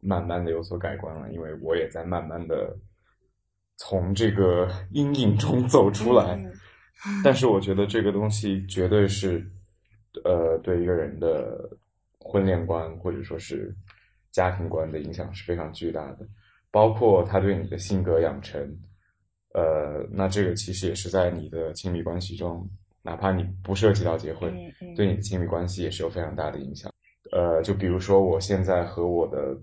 [0.00, 2.76] 慢慢的有所改观了，因为我也在慢慢的
[3.76, 6.34] 从这个阴影中走出来。
[6.34, 6.52] 嗯
[7.24, 9.44] 但是我觉得这个东西绝对是，
[10.22, 11.68] 呃，对一个人的
[12.20, 13.74] 婚恋观或者说是
[14.30, 16.18] 家庭观的影响是非常巨大的，
[16.70, 18.60] 包括他对你的性格养成，
[19.52, 22.70] 呃，那这个其实也是在你的亲密关系中，
[23.02, 24.52] 哪怕你不涉及到结婚，
[24.96, 26.90] 对你的亲密关系也是有非常大的影响。
[27.32, 29.56] 呃，就比如说我现在和我的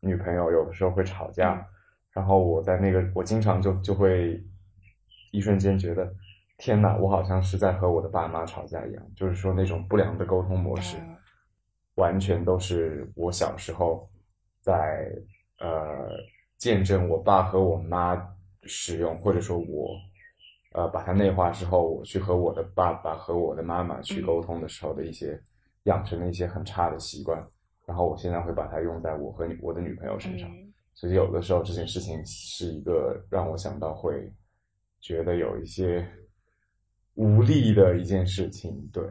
[0.00, 1.64] 女朋友有的时候会吵架，嗯。
[2.12, 4.40] 然后我在那个我经常就就会
[5.32, 6.14] 一瞬间觉得，
[6.58, 11.16] 天哪，我好像是在和我的爸妈吵架一样，就是说那种不良的沟通模式，嗯。
[11.96, 14.08] 完全都是我小时候
[14.60, 15.10] 在
[15.58, 16.08] 呃
[16.56, 18.16] 见证我爸和我妈
[18.62, 19.96] 使用，或者说我
[20.74, 25.40] 呃把它内化之后，我去和我的爸爸和我的妈妈去沟通的时候的一些
[25.84, 27.42] 养成的一些很差的习惯，
[27.86, 30.48] 然后我现在会把它用在我和女我的女朋友身上。
[30.50, 34.32] 嗯所以有的时候这件事情是一个让我想到会
[35.00, 36.08] 觉得有一些
[37.14, 39.02] 无力的一件事情，对，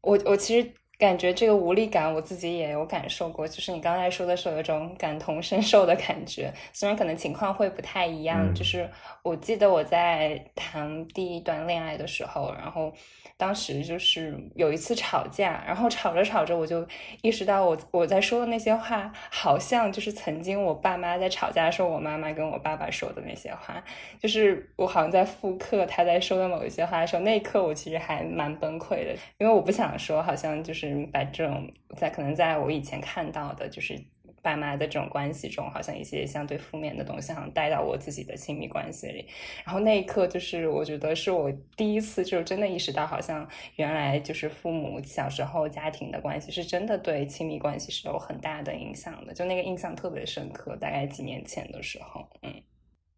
[0.00, 3.46] 我我其实感觉这个无力感，我自己也有感受过。
[3.46, 6.52] 就是你刚才说的时候，有种感同身受的感觉。
[6.72, 8.90] 虽然可能情况会不太一样，嗯就是
[9.22, 12.92] 我记得我在谈第一段恋爱的时候，然后
[13.36, 16.84] 当时就是有一次吵架，然后吵着吵着，我就
[17.22, 23.80] 意识到我我在说的那些话，好像就是曾经我爸妈在吵架的时候，我妈妈跟我爸爸说的那些话。
[24.20, 33.98] 就是我好像在复刻他在说的某一些话的时候，那一刻我其实还蛮崩溃的，因为我不想说，好像就是嗯把这种在可能在我以前看到的，就是
[34.42, 39.26] 爸妈的这种关系中，好像一些相对负面的东西，好像带到我自己的亲密关系里。
[39.64, 43.46] 然后那一刻，就是我觉得是我第一次，就真的意识到，好像
[43.76, 52.54] 原来就是父母小时候家庭的关系是真的对亲密关系是有很大的影响的，就那个印象特别深刻，大概几年前的时候，嗯。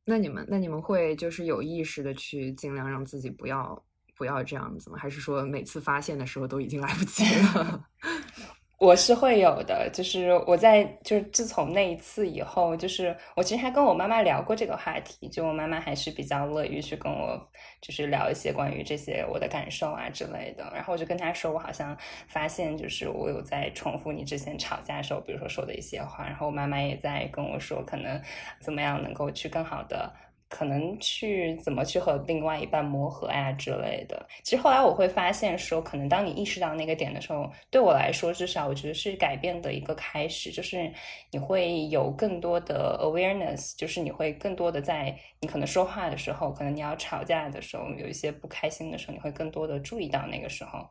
[0.07, 3.81] 那你们那你们会就是有意识的去尽量让自己不要
[4.21, 4.99] 不要这样子吗？
[5.01, 7.83] 还是说每次发现的时候都已经来不及了？
[8.77, 20.71] 我是会有的，就是我在就是自从那一次以后，就是我其实还跟我妈妈聊过这个话题，就我妈妈还是比较乐于去跟我就是聊一些关于这些我的感受啊之类的。
[20.75, 21.97] 然后我就跟她说，我好像
[22.29, 28.21] 发现就是我有在重复你之前吵架的时候，比如说说的一些话，然后我妈妈也在跟我说，可能
[28.61, 30.11] 怎么样能够去更好的。
[30.51, 34.27] 可能去怎么去和另外一半磨合呀之类的。
[34.43, 40.93] 其实后来我会发现说，可能当你意识到那个点的时候，对我来说，至少我觉得是改变的一个开始，就是
[41.31, 50.85] 你会有更多的 awareness，就是你会更多的在你可能说话的时候，可能你要吵架的时候，有一些不开心的时候，你会更多的注意到那个时候。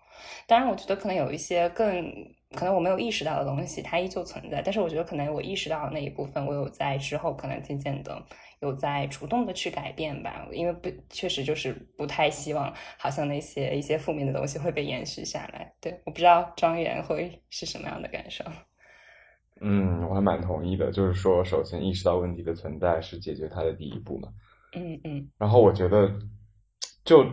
[0.47, 2.11] 当然，我觉得可能有一些更。
[2.55, 4.61] 可能我没有意识到的东西，它依旧存在。
[4.61, 8.21] 但是我觉得，可能我意识到的那一部分，我有在之后可能渐渐的
[8.61, 10.47] 有在主动的去改变吧。
[10.51, 15.71] 因为不确实就是不太希望，好像那些一些负面的东西会被延续下来。
[15.79, 18.43] 对，我不知道庄园会是什么样的感受。
[19.61, 20.91] 嗯，我还蛮同意的。
[20.91, 24.29] 就是说，首先意识到问题的存在是解决它的第一步嘛。
[24.73, 26.11] 嗯嗯然后我觉得，
[27.03, 27.25] 就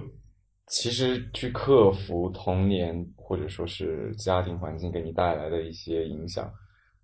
[0.67, 6.53] 其实去克服童年或者说是家庭环境给你带来的一些影响，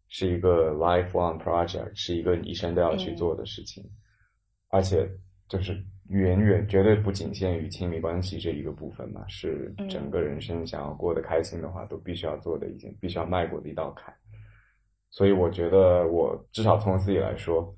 [0.08, 3.84] 是一个 lifelong project，是一个你一生都要去做的事情，
[4.68, 5.08] 而且
[5.48, 14.12] 就是远远绝对不仅限于亲密关系这一个部分嘛，是整个人生想要过得开心的话，都必须要做的一件，必须要迈过的一道坎。
[15.10, 17.72] 所以我觉得，我至少从我自己来说，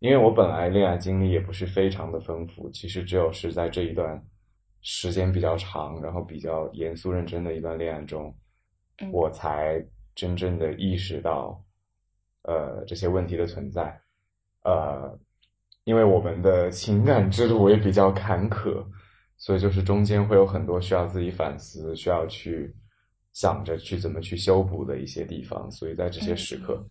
[0.00, 4.20] 因为我本来恋爱经历也不是非常的丰富，其实只有是在这一段
[4.90, 8.34] 时间比较长，然后比较严肃认真的一段恋爱中，
[9.02, 11.62] 嗯我才真正的意识到，
[12.44, 14.00] 呃，这些问题的存在，
[14.64, 15.14] 呃，
[15.84, 18.82] 因为我们的情感之路也比较坎坷，
[19.36, 22.74] 所以就是中间会有很多需要自己反思、需要去
[23.34, 25.70] 想着去怎么去修补的一些地方。
[25.70, 26.82] 所以在这些时刻，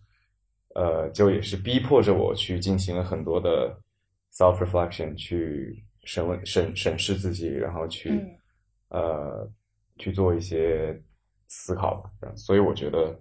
[0.76, 3.76] 呃，就也是逼迫着我去进行了很多的
[4.32, 8.10] self reflection，去审问、审审视自己，然后去
[8.88, 9.46] 呃
[9.98, 10.98] 去做一些
[11.46, 12.32] 思考吧。
[12.34, 13.14] 所以我觉得。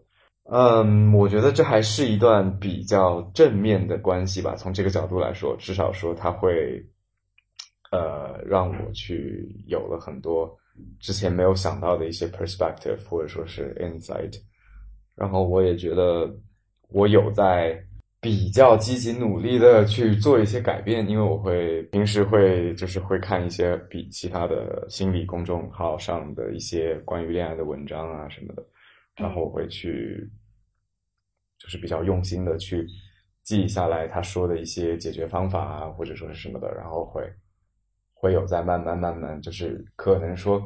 [0.50, 4.56] 嗯，我觉得这还是一段比较正面的关系吧。
[4.56, 6.82] 从这个角度来说，至少说它会，
[7.92, 10.58] 呃，让我去有了很多
[11.02, 14.42] 之前没有想到的一些 perspective，或者说是 insight。
[15.16, 16.34] 然后我也觉得
[16.88, 17.86] 我有在
[18.28, 28.62] 比较积极努力的去做一些改变，因为我会平时会就是会看一些比其他的心理公众号上的一些关于恋爱的文章啊什么的。
[29.16, 30.30] 然后我会去，
[31.58, 32.86] 就是比较用心的去
[33.44, 37.24] 记下来他说的一些解决方法啊，或者说是什么的，然后会
[38.14, 40.62] 会有在慢慢慢慢，就是可能说，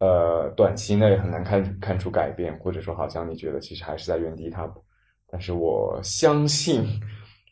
[0.00, 4.84] 呃，短期内很难看看出改变，或者说好像你觉得其实还是在原地踏步，
[5.30, 6.84] 但是我相信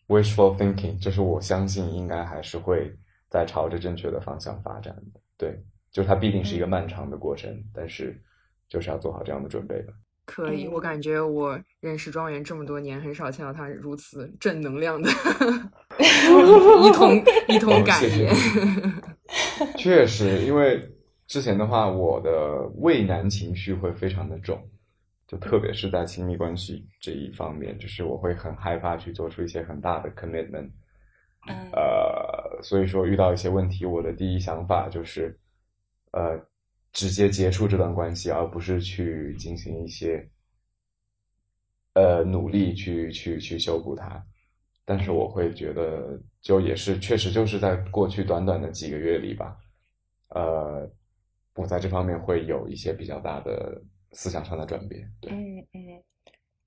[0.08, 2.92] wishful thinking，就是我相信应该还是会
[3.28, 5.20] 在朝着正确的方向发展的。
[5.36, 5.62] 对，
[5.92, 8.20] 就是它必定是一个漫长的过程，但是。
[8.68, 9.94] 就是要做好这样的准备的。
[10.24, 15.08] 可以，我感觉我认识庄园这么多年，很少见到他如此正能量的
[16.82, 18.34] 一同一同感言。
[19.78, 20.82] 确实，因为
[21.28, 24.60] 之前的话，我的畏难情绪会非常的重，
[25.26, 30.70] 就特别是在亲密关系这一方面，就是我会很害怕去做出一些很大的 commitment。
[31.46, 35.38] 呃，所以说遇到一些问题，我的第一想法就是，
[36.12, 36.40] 呃。
[36.92, 40.26] 直接结束这段关系，而不是去进行一些，
[41.92, 44.24] 呃，努力去去去修补它。
[44.82, 49.58] 但是我会觉得，就也是确实就是在过去短短的几个月里吧，
[50.28, 50.90] 呃，
[51.56, 53.78] 我在这方面会有一些比较大的
[54.16, 55.08] 思想上的转变。
[55.20, 56.02] 对，嗯嗯。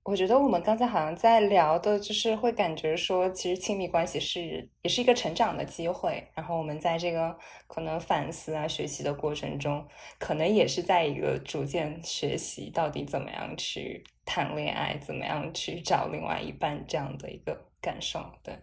[0.02, 6.26] 我觉得我们刚才好像在聊的，就是会感觉说，其实亲密关系是也是一个成长的机会。
[6.34, 7.36] 然后我们在这个
[7.68, 9.86] 可能反思啊、学习的过程中，
[10.18, 18.24] 可能也是在一个逐渐学习到底怎么样去谈恋爱，怎么样去找另外一半这样的一个感受。
[18.42, 18.58] 对，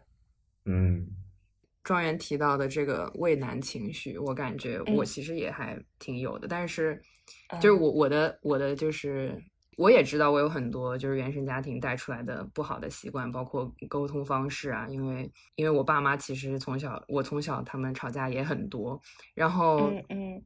[0.65, 1.07] 嗯，
[1.83, 6.99] 庄园提到的这个畏难情绪，我感觉我其实也还挺有的，但是
[7.59, 9.43] 就是我我的我的就是。
[9.77, 14.87] 我也知道，我有很多就是原生家庭带出来的不好的习惯，包括沟通方式啊。
[14.89, 18.99] 因为因为我爸妈其实从小，我从小他们吵架也很多，
[19.35, 20.41] 然后嗯，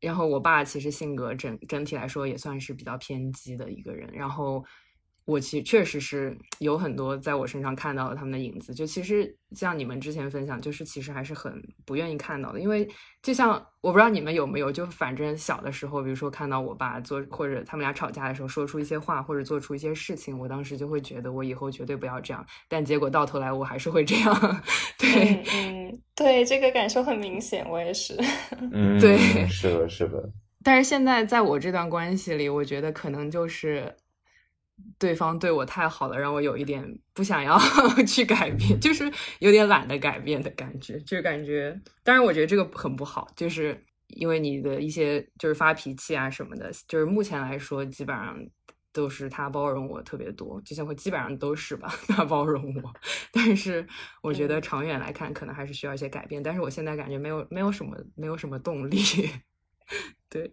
[0.00, 4.64] 然后我爸其实性格整整体来说也算是比较偏激的一个人，然后。
[5.24, 11.52] 我其实确实是有很多在我身上看到了他们的影子，就其实像你们之前分享，就是其实还是很
[11.84, 12.88] 不愿意看到的，因为
[13.22, 24.62] 就像我不知道你们有没有，就反正小的时候，比如说看到我爸做或者他们俩吵架的时候，说出一些话或者做出一些事情，我当时就会觉得我以后绝对不要这样，但结果到头来我还是会这样。
[24.98, 28.16] 对，嗯，对，这个感受很明显，我也是。
[28.72, 30.28] 嗯，对，是的，是的。
[30.64, 33.94] 但是现在在我这段关系里，我觉得可能就是。
[34.98, 37.58] 对方对我太好了，让我有一点不想要
[38.06, 41.78] 去改变，就是有点懒得改变的感觉，就是感觉。
[42.02, 48.36] 当然，我觉得这个很不好，就是因为你的一些就是发脾气啊什么的，就是目前来说基本上
[48.92, 52.92] 都是他包容我特别多，就像我基本上都是吧， 他包容我。
[53.32, 53.86] 但是
[54.22, 56.42] 我觉得长远来看，可能还是需要一些改变。
[56.42, 58.98] 但是我现在感觉没有没有什么没有什么动力。
[60.28, 60.50] 对，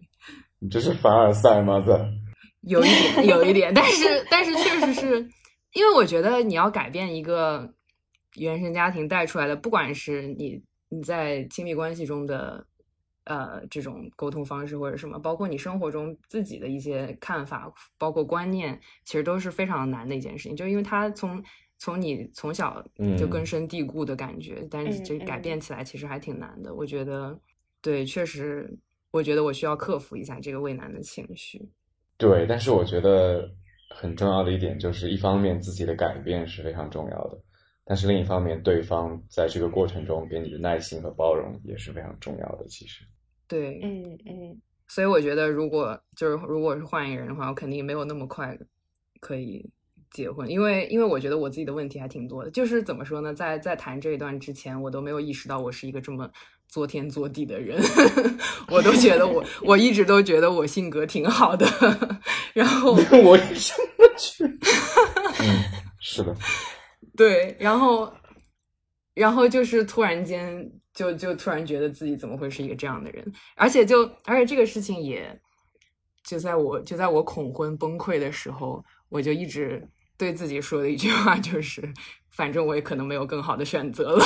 [0.58, 1.82] 你这是凡尔赛吗？
[1.86, 2.10] 在。
[2.62, 5.28] 有一点，有一点，但是， 但是确实是
[5.72, 7.72] 因为我觉得你要改变一个
[8.36, 12.66] 原生家庭带出来的，不管是你你在亲密关系中的
[13.24, 20.56] 呃这种沟通方式或者什么，包括你生活中自己的一些看法，包括观念，其实都是非常难的一件事情。
[20.56, 21.42] 就因为他从
[21.78, 22.84] 从你从小
[23.16, 26.74] 就根深蒂固的感觉，但是这改变起来其实还挺难的。
[26.74, 27.40] 我觉得，
[27.80, 28.76] 对，确实，
[29.10, 31.70] 我觉得我需要克服一下这个畏难的情绪。
[32.20, 33.50] 对，但是我觉得
[33.88, 37.40] 很重要的一点就是，一方面自己的改变是非常重要的，
[37.84, 42.66] 但是另一方面，对方在这个过程中给你的耐心和包容也是非常重要的。
[42.68, 43.02] 其实，
[43.48, 48.56] 对，嗯嗯，所以我觉得，如果就是如果是换一个人的话，我肯定没有那么快
[49.20, 49.68] 可以
[50.10, 52.50] 结婚，因为因为我觉得我自己的问题还挺多的。
[52.50, 56.30] 就是怎么说呢，在在谈这一段之前，我都没有意识到我是一个这么。
[56.72, 57.82] 作天作地的人，
[58.70, 61.66] 我都觉得我， 我一直都觉得我性格挺好的。
[62.54, 64.44] 然后我什么去？
[64.44, 65.64] 嗯，
[65.98, 66.32] 是的，
[67.16, 67.56] 对。
[67.58, 68.12] 然后，
[69.14, 75.36] 然后就是突然间就就突然觉得自己怎么会是一个这样的人，而且就而且这个事情也
[76.22, 79.84] 就在我就在我恐婚崩溃的时候，我就一直
[80.20, 81.82] 对自己说的一句话就是，
[82.28, 84.24] 反正我也可能没有更好的选择了。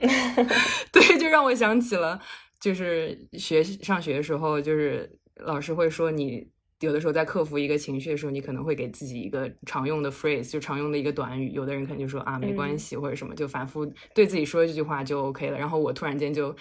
[0.90, 2.18] 对，就让我想起了
[2.58, 6.48] 就是学上学的时候，就是老师会说你。
[6.80, 11.50] 有的时候在克服一个情绪的时候，你可能会给自己一个常用的 phrase，就常用的一个短语。
[11.50, 15.58] 有的人可能就说啊没关系或者什么，就反复对自己说这句话就 OK 了。
[15.58, 16.56] 然后我突然间就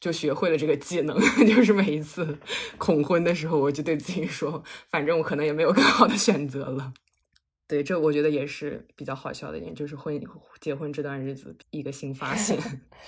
[0.00, 1.14] 就学会了这个技能，
[1.46, 2.38] 就是每一次
[2.78, 6.94] 恐婚的时候，我就对自己说，反正我可能也没有更好的选择了。
[7.70, 10.20] 对，这我觉得也是比较好笑的一点，就是婚
[10.60, 12.58] 结婚这段日子一个新发现。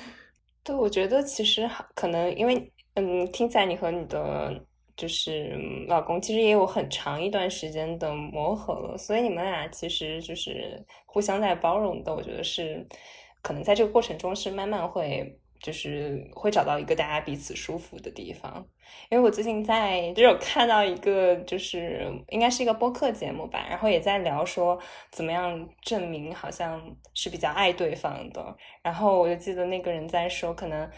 [0.62, 4.64] 对，我觉得其实可能因为嗯，听起来你和你的。
[4.94, 5.58] 就是
[5.88, 12.14] 老公其实也有很长一段时间的磨合了，所以你们俩其实就是互相在包容的。
[12.14, 12.86] 我觉得是
[13.40, 18.66] 可能在这个过程中是慢慢会就是会找到一个大家彼此舒服的地方。
[19.08, 24.78] 因为我最近在就有看到一个就是应该是一个播客节目吧，然后也在聊说
[25.10, 26.82] 怎么样证明好像
[27.14, 28.56] 是比较爱对方的。
[28.82, 30.90] 然后我就记得那个人在说，可能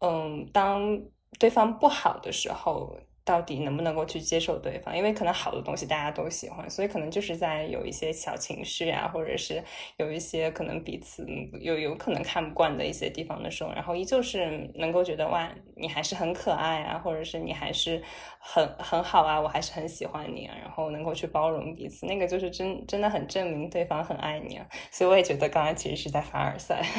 [0.00, 1.00] 嗯，当
[1.38, 2.94] 对方不好的时候。
[3.28, 4.96] 到底能不能够去接受对方？
[4.96, 9.62] 因为可能好的东西大家都喜欢，所以可能就是在有一些小情绪啊，或者是
[9.98, 11.26] 有一些可能彼此
[11.60, 18.02] 有有可能看不惯的一些地方的时候，然后依旧是能够觉得哇，你还是很可爱啊，或者是你还是
[18.38, 24.66] 很很好啊，我还是很喜欢你啊，然后能够去包容彼此，那个就是真真的很证明对方很爱你啊。
[24.90, 26.82] 所以我也觉得刚刚其实是在凡尔赛。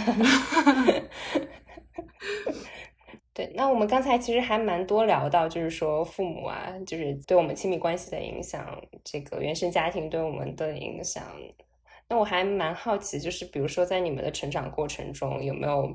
[3.39, 11.23] 对，那我们刚才其实还蛮多聊到，就是说父母啊，就是对我们亲密关系的影响，这个原生家庭对我们的影响。
[12.09, 15.89] 那我还蛮好奇，就是比如说在你们的成长过程中，有没有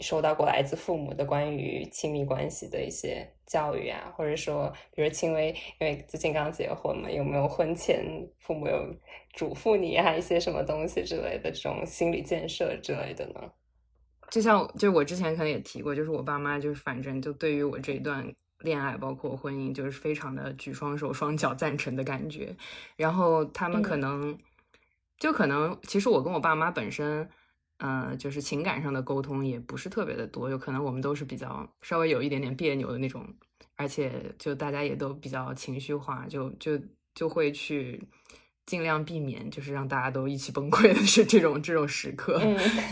[0.00, 4.10] 收到过来自父母的关于亲密关系的一些教育啊？
[4.16, 8.02] 或者说，比如轻微，因为最近刚结婚嘛，有没有婚前
[8.38, 8.96] 父母有
[9.34, 13.42] 嘱咐你啊一些什么东西之类的这种心理建设之类的呢？
[14.30, 22.54] 就像，就是我之前可能也提过，就是我爸妈就是反正就对于我这一段恋爱，包括婚姻，就是非常的举双手双脚赞成的感觉。
[22.96, 24.38] 然后他们可能
[25.18, 27.26] 就可能，其实我跟我爸妈本身，
[27.78, 33.24] 呃，就是情感上的沟通也不是特别的多，有可能我们都是比较稍微有一点点别扭的那种，
[33.76, 36.78] 而且就大家也都比较情绪化，就就
[37.14, 38.06] 就会去
[38.66, 42.42] 尽量避免，就是让大家都一起崩溃的是 这种这种时刻。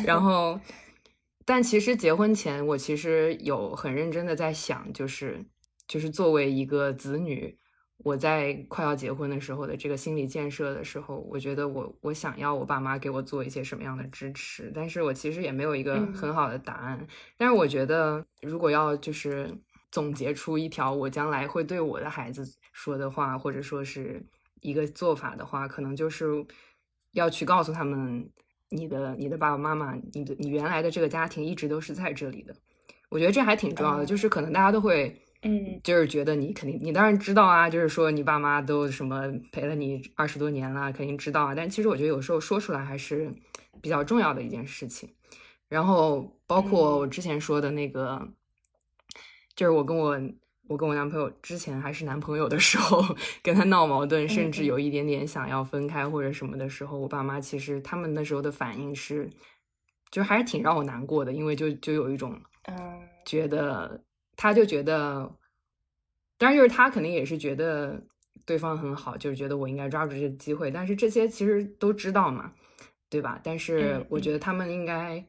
[0.06, 0.58] 然后。
[1.48, 5.46] 但其实结婚前，我其实有很认真的在想，就是
[5.86, 7.56] 就是作为一个子女，
[7.98, 17.06] 我在快要结婚的时候的这个心理建设的时候，我觉得我我想要我爸妈给我做一些什么样的支持，但是我其实也没有一个很好的答案。
[17.36, 19.48] 但是我觉得，如果要就是
[19.92, 24.20] 总结出一条我将来会对我的孩子说的话，或者说是
[24.62, 26.44] 一个做法的话，可能就是
[27.12, 28.28] 要去告诉他们。
[28.68, 32.54] 你的你的爸爸妈妈，你的你原来的这个家庭一直都是在这里的，
[33.08, 34.04] 我觉得这还挺重要的。
[34.04, 41.54] 就是可能大家都会，嗯，就是觉得你肯定，你当然知道啊，就是说你爸妈都什么陪了你二十多年了，肯定知道啊。
[41.54, 43.32] 但其实我觉得有时候说出来还是
[43.80, 45.08] 比较重要的一件事情。
[45.68, 48.28] 然后包括我之前说的那个，
[49.54, 50.20] 就是我跟我。
[50.68, 53.02] 我跟我男朋友之前还是男朋友的时候，
[53.42, 59.30] 跟他闹矛盾，甚至有一点点想要分开或者什么的时候，我爸妈其实他们那时候的反应是，
[60.10, 62.76] 就还是挺让我难过的，因为就就有一种，嗯，
[63.24, 64.02] 觉得
[64.36, 65.30] 他就觉得，
[66.36, 68.02] 当然就是他肯定也是觉得
[68.44, 72.52] 对方很好，就是觉得我应该抓住这个机会，但是这些其实都知道嘛，
[73.08, 73.40] 对吧？
[73.44, 75.24] 但是我觉得他们应该。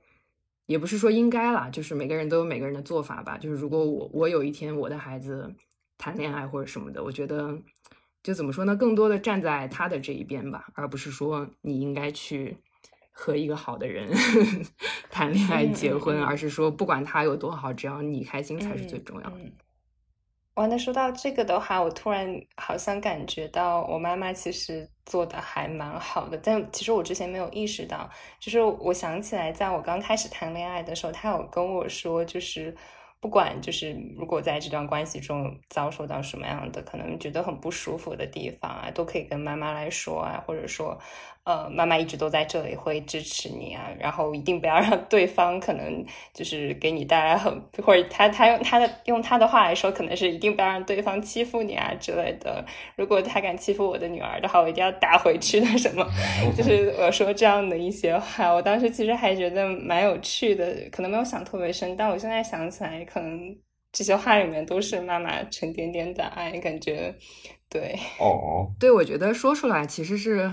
[0.68, 3.38] 也不是说应该啦，就是每个人都有每个人的做法吧。
[3.38, 5.52] 就是如果我我有一天我的孩子
[5.98, 7.58] 谈恋爱或者什么的，我觉得
[8.22, 12.58] 就怎么说呢，更多的站在他的这一边吧，而不是说你应该去
[13.12, 14.10] 和一个好的人
[15.10, 19.38] 谈恋爱结婚，而是说不管他有多好，只要你开心才是最重要的。
[20.58, 28.10] 哇，那说到这个的话，我突然好像感觉到我妈妈其实做的还蛮好的，但其实我之前没有意识到。
[28.40, 32.76] 就是我想起来，在我刚开始谈恋爱的时候，她有跟我说，就是
[33.20, 41.00] 不管就是如果在这段关系中遭受到什么样的可能觉得很不舒服的地方啊，都可以跟妈妈来说啊，或者说，
[41.48, 43.88] 呃，妈妈一直都在这里，会支持你啊。
[43.98, 52.66] 然后一定不要让对方可能就是给你带来很，或者他他用他的用他的话来说，可能是一定不要让对方欺负你啊之类的。
[52.98, 55.68] 如果他敢欺负我的女儿的话，我一定要打回去的。
[55.78, 56.06] 什么？
[56.54, 63.56] 就是我说这样的一些话，我当时其实还觉得蛮有趣的，可能没有想特别深，但我现在想起来，可能
[63.94, 67.16] 这些话里面都是妈妈沉甸甸的爱，感觉
[67.70, 70.52] 对哦，对，我觉得说出来其实是。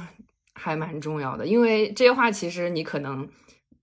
[0.55, 3.29] 还蛮重要的，因为这些话其实你可能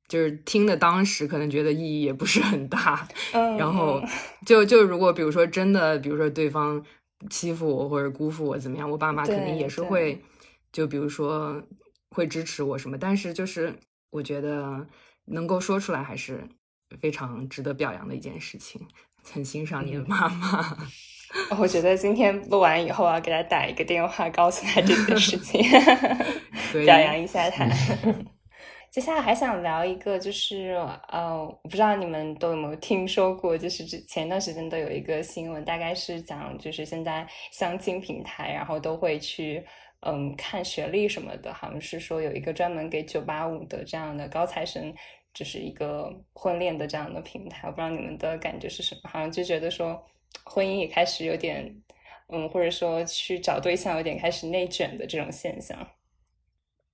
[0.08, 3.58] 就是听的当时可能觉得意义也不是很大，嗯。
[3.58, 4.02] 然后
[4.46, 6.84] 就就如果比如说真的，比如说对方
[7.30, 10.22] 欺负我或者辜负我怎么样，我爸妈肯定也是会
[10.72, 11.62] 就比如说
[12.10, 13.76] 会支持我什么，但是就是
[14.10, 14.88] 我觉得
[15.26, 16.48] 能够说出来还是
[17.00, 18.86] 非常值得表扬的一件事情，
[19.24, 20.78] 很欣赏你的妈妈。
[21.58, 25.64] 我觉得今天录完以后，我要给他打一个电话，告诉他这件事情，
[26.86, 27.66] 表扬一下他。
[28.90, 30.72] 接下来还想聊一个，就是
[31.08, 39.64] 呃，我不知道你们都有没有听说过，就是之前一段时间都有一个新闻，大概是讲，就是现在相亲平台，然后都会去
[40.02, 44.94] 嗯看学历什么的，好像是说有一个专门给九八五的这样的高材生，
[45.34, 47.70] 就是一个婚恋的这样的平台。
[47.70, 50.04] 我不知道你们的感觉是什么，好像就觉得说。
[50.44, 51.82] 婚姻也开始有点，
[52.28, 55.88] 嗯，或者说去找对象有点开始内卷的这种现象。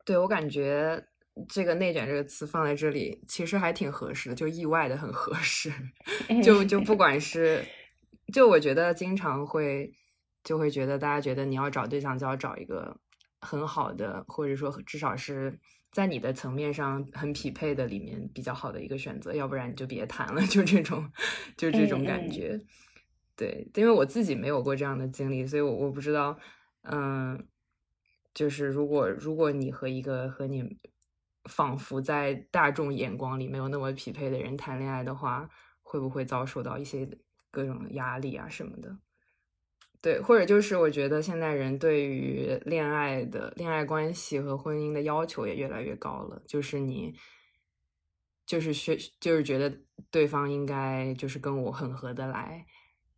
[0.05, 1.03] 对我感觉
[1.49, 5.71] 这个“内卷”这个词放在这里，其实还挺合适的，就意外的很合适。
[6.41, 7.63] 就就不管是，
[8.33, 9.91] 就我觉得经常会
[10.43, 12.97] 就会觉得大家觉得你要找对象就要找一个
[13.41, 15.59] 很好的，或者说至少是
[15.91, 20.41] 在你的层面上很匹配的里面比较好的一个选择，要不然你就别谈了。
[20.47, 21.11] 就这种，
[21.57, 22.59] 就这种感觉。
[23.37, 26.37] 对，因为我自己没有过这样的经历，所以我我不知道，
[26.81, 27.47] 嗯，
[28.33, 30.79] 就是如果如果你和一个和你
[31.45, 35.47] 仿佛在大众眼光里没有那么匹配的人谈恋爱的话，
[35.81, 37.07] 会不会遭受到一些
[37.51, 38.97] 各种压力啊什么的？
[40.01, 47.15] 对，或者就是我觉得现在人对于恋爱的恋爱关系和婚姻的要求也越来越高了，就是你
[48.45, 49.75] 就是学就是觉得
[50.09, 52.65] 对方应该就是跟我很合得来。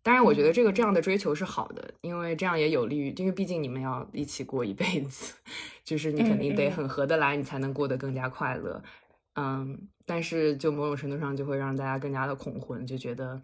[0.02, 5.36] 当然，我觉得这个这样的追求是好的，因为这样也有利于，因为毕竟你们要一起过一辈子，
[5.84, 8.82] 就是你肯定得很合得来，你才能过得更加快乐。
[9.36, 13.42] 嗯，但是就某种程度上就会让大家更加的恐婚，就觉得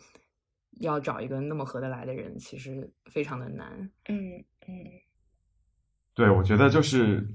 [0.80, 3.91] 要找一个那么合得来的人，其实非常的难。
[4.08, 4.74] 嗯嗯，
[6.14, 7.28] 对，我觉得就是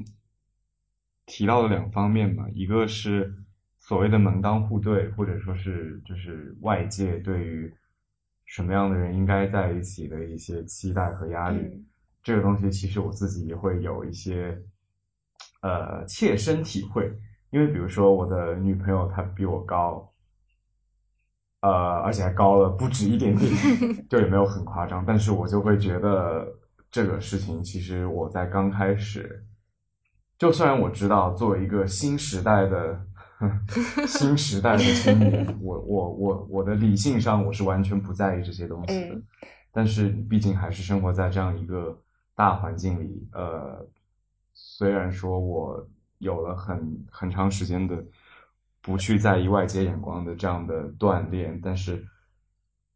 [1.27, 3.35] 提到了两方面嘛，一个是
[3.79, 7.73] 所谓的门当户对，或者说是就是外界对于。
[8.51, 11.86] 什么样的人应该在一起的一些期待和压力，
[12.20, 14.61] 这个东西其实我自己也会有一些
[15.62, 17.16] 呃切身体会。
[17.51, 20.12] 因为比如说我的女朋友她比我高，
[21.61, 21.70] 呃，
[22.01, 23.53] 而且还高了不止一点点，
[24.11, 25.05] 就也没有很夸张。
[25.07, 26.44] 但是我就会觉得
[26.90, 29.46] 这个事情，其实我在刚开始，
[30.36, 33.07] 就虽然我知道作为一个新时代的。
[34.07, 39.22] 新时代的青年， 我我我我的理性上我是完全不在意这些东西的，
[39.72, 41.99] 但是毕竟还是生活在这样一个
[42.34, 43.86] 大环境里，呃，
[44.53, 45.88] 虽然说我
[46.18, 48.05] 有了很很长时间的
[48.82, 52.07] 不去在意外界眼光的这样的锻炼，但是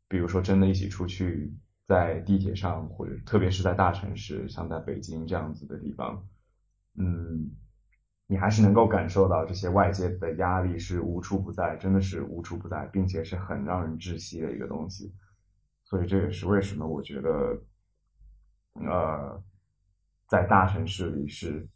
[0.08, 1.50] 比如说真的一起出去
[1.86, 6.22] 在地铁上，或者特别是在大城市，像在北京这样子的地方，
[6.98, 7.50] 嗯。
[8.26, 15.14] 你还是能够感受到这些外界的压力是无处不在，真的是无处不在，并且是很让人窒息的一个东西。
[15.84, 17.58] 所以这也是为什么我觉得，
[18.74, 19.42] 呃，
[20.26, 21.68] 在大城市里是，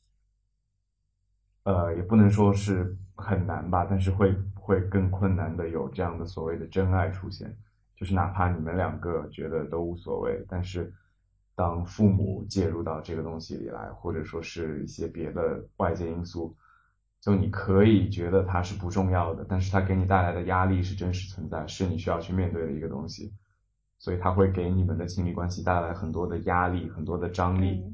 [1.64, 7.54] 呃，也不能说是很难吧，但是会会更困难的有这样的所谓的真爱出现，
[7.94, 10.92] 就是哪怕你们两个觉得都无所谓，但是。
[11.58, 16.56] 当父母介入到这个东西里来，或者说是一些别的外界因素，
[17.20, 23.32] 就你可以觉得它是不重要的，但是它给你带来的压力是真实存在，是你需要去面对的一个东西，
[23.98, 27.92] 所以它会给你们的亲密关系带来很多的压力，很多的张力，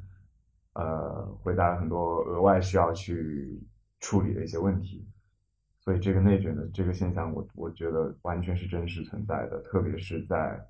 [0.74, 3.58] 呃，会带来很多额外需要去
[3.98, 5.08] 处理的一些问题，
[5.80, 10.62] 所以这个内卷的这个现象，我我觉得完全是真实存在的，特别是在。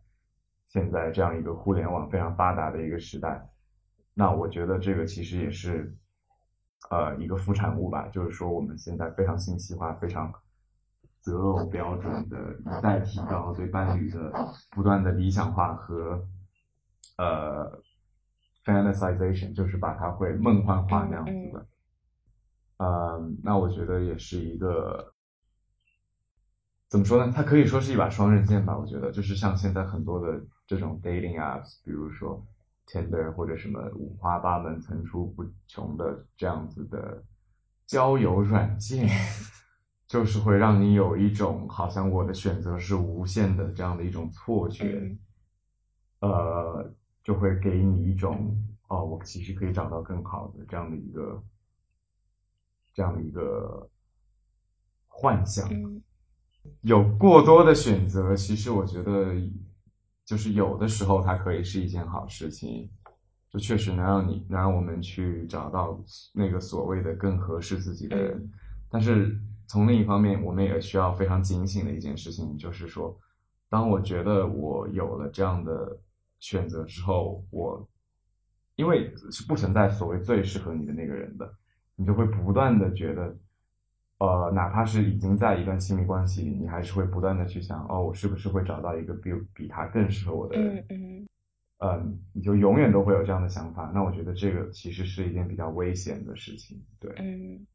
[0.68, 3.48] 现在这样一个互联网非常发达的一个时代，
[4.12, 5.96] 那我觉得这个其实也是，
[6.90, 8.08] 呃，一个副产物吧。
[8.08, 10.32] 就是说，我们现在非常信息化、非常
[11.20, 14.32] 择偶标准的一再提高，对伴侣的
[14.70, 16.26] 不断的理想化和
[17.18, 17.80] 呃
[18.64, 21.66] fantasization，就是把它会梦幻化那样子的。
[22.78, 25.14] 嗯，那我觉得也是一个
[26.88, 27.32] 怎么说呢？
[27.34, 28.76] 它可以说是一把双刃剑吧。
[28.76, 32.44] 我觉得就是像现在很多的这种 dating apps，比如说
[32.86, 37.22] Tinder 或者什么五花八门、层出不穷的这样子的
[37.86, 39.08] 交友软件，
[40.08, 45.16] 就是会让你有一种好像我的选择是无限的这样的一种错觉，
[46.20, 46.92] 呃，
[47.22, 48.56] 就会给你一种
[48.88, 51.42] 哦，我其实可以找到更好的这样的一个
[52.92, 53.88] 这样的一个
[55.08, 55.68] 幻想。
[56.80, 59.34] 有过多的选择，其实我觉得，
[60.24, 62.90] 就是有的时候它可以是一件好事情，
[63.50, 66.02] 就确实能让你能让我们去找到
[66.32, 68.50] 那个所谓的更合适自己的人。
[68.88, 73.18] 但是从另一方面，我们也需要非常警醒的一件事情，就是说，
[73.68, 75.98] 当我觉得我有了这样的
[76.40, 77.86] 选择之后，我
[78.76, 81.54] 因为是不存在所谓最适合你的那个人的，
[81.96, 83.36] 你就会不断的觉得。
[84.18, 90.84] 呃，哪怕是已经在一段亲密关系里，你还是会不断的去想，哦，我是不是会找到一个比比他更适合我的人？
[90.88, 91.26] 嗯
[91.80, 93.90] 嗯，你就永远都会有这样的想法。
[93.92, 96.80] 那我觉得这个其实是一件比较危险的事情。
[96.98, 97.66] 对，嗯，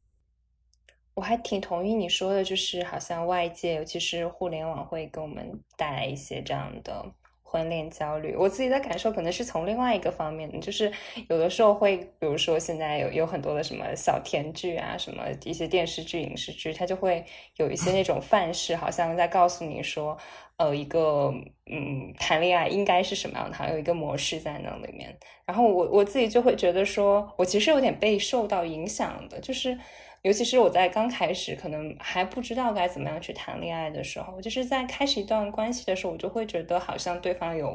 [1.14, 7.12] 我还挺同意你说的，就是好像外界，尤其是互联网，会给我们带来一些这样的。
[7.50, 10.92] 婚恋焦虑，我自己的感受可能是从另外一个方面，就是
[11.28, 17.24] 有的时候会，比如说现在有有很多的什么小甜剧啊，什么一些电视剧、影视剧，它就会
[17.56, 20.16] 有一些那种范式，好像在告诉你说，
[20.58, 21.34] 呃，一个
[21.66, 25.18] 嗯谈恋爱应该是什么样的，有一个模式在那里面。
[25.44, 29.76] 然后我我自己就会觉得说，我其实有点被受到影响的，就是。
[30.22, 37.68] 尤其是我在刚开始可能还不知道该怎么样去谈恋爱的时候，就是在开始一段关系的时候，我就会觉得好像对方有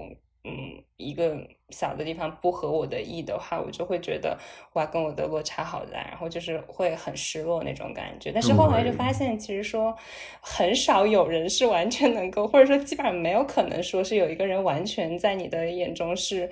[0.43, 1.35] 嗯一个
[1.69, 4.37] 小的地方不合我的意的话，我就会觉得
[4.73, 8.31] 哇跟我的落差好大，然后就是会很失落那种感觉。
[8.31, 9.97] 但是后来就发现，其实说
[10.39, 16.47] 很少有人是完全能够，或者说基本上没有可能说是有一个人完全在你的眼中是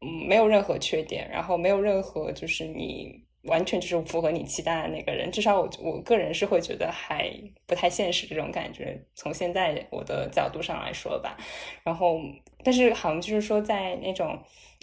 [0.00, 3.23] 嗯没有任何缺点，然后没有任何就是你。
[3.44, 7.30] 完全就是符合你期待的那个人，至少我我个人是会觉得还
[7.66, 8.98] 不太现实这种感觉。
[9.14, 11.36] 从现在我的角度上来说吧，
[11.82, 12.18] 然后
[12.62, 14.38] 但是好像就是说在那种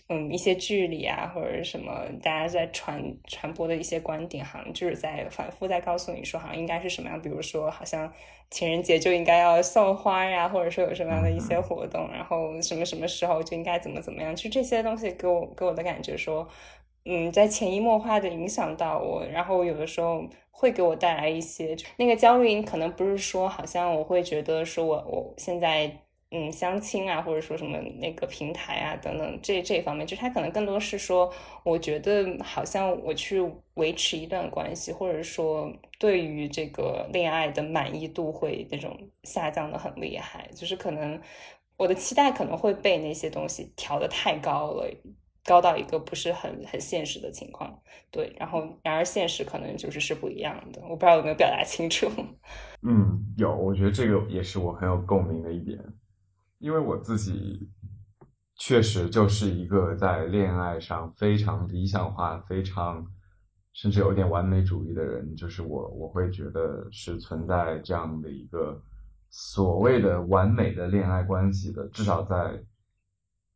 [0.10, 8.14] 嗯一些剧里啊或者什么大家在传传播的一些观点，好像就是在反复在告诉你说好像应该是什么样，比如说好像
[8.52, 16.48] 情人节就应该要送花呀，或者说有什么样的一些活动，然后什么什么时候就应该怎么怎么样，就这些东西给我给我的感觉说。
[17.06, 25.92] 嗯，在潜移默化的影响到我，然后有的时候会给我带来一些那个焦虑，可能不是说好像我会觉得说我我现在
[26.30, 31.34] 嗯相亲啊，或者说什么那个平台啊等等这这方面，就它可能更多是说，
[31.64, 33.42] 我觉得好像我去
[33.74, 41.20] 维持一段关系，或者说对于这个恋爱的满意度会那种下降的很厉害，就是可能
[41.78, 44.88] 我的期待可能会被那些东西调的太高了。
[45.44, 47.82] 高到一个不是很很现实的情况，
[48.12, 52.08] 对，然后然而现实可能就是是不一样的，我不知道有没有表达清楚。
[52.88, 55.80] 嗯，有，我觉得这个也是我很有共鸣的一点，
[56.60, 57.70] 因为我自己
[58.56, 63.06] 确实就是一个在恋爱上非常理想化、非常
[63.74, 68.80] 甚至有点完美主义的人，就是我我会觉得是存在这样的一个
[69.32, 72.64] 所谓的完美的恋爱关系的，至少在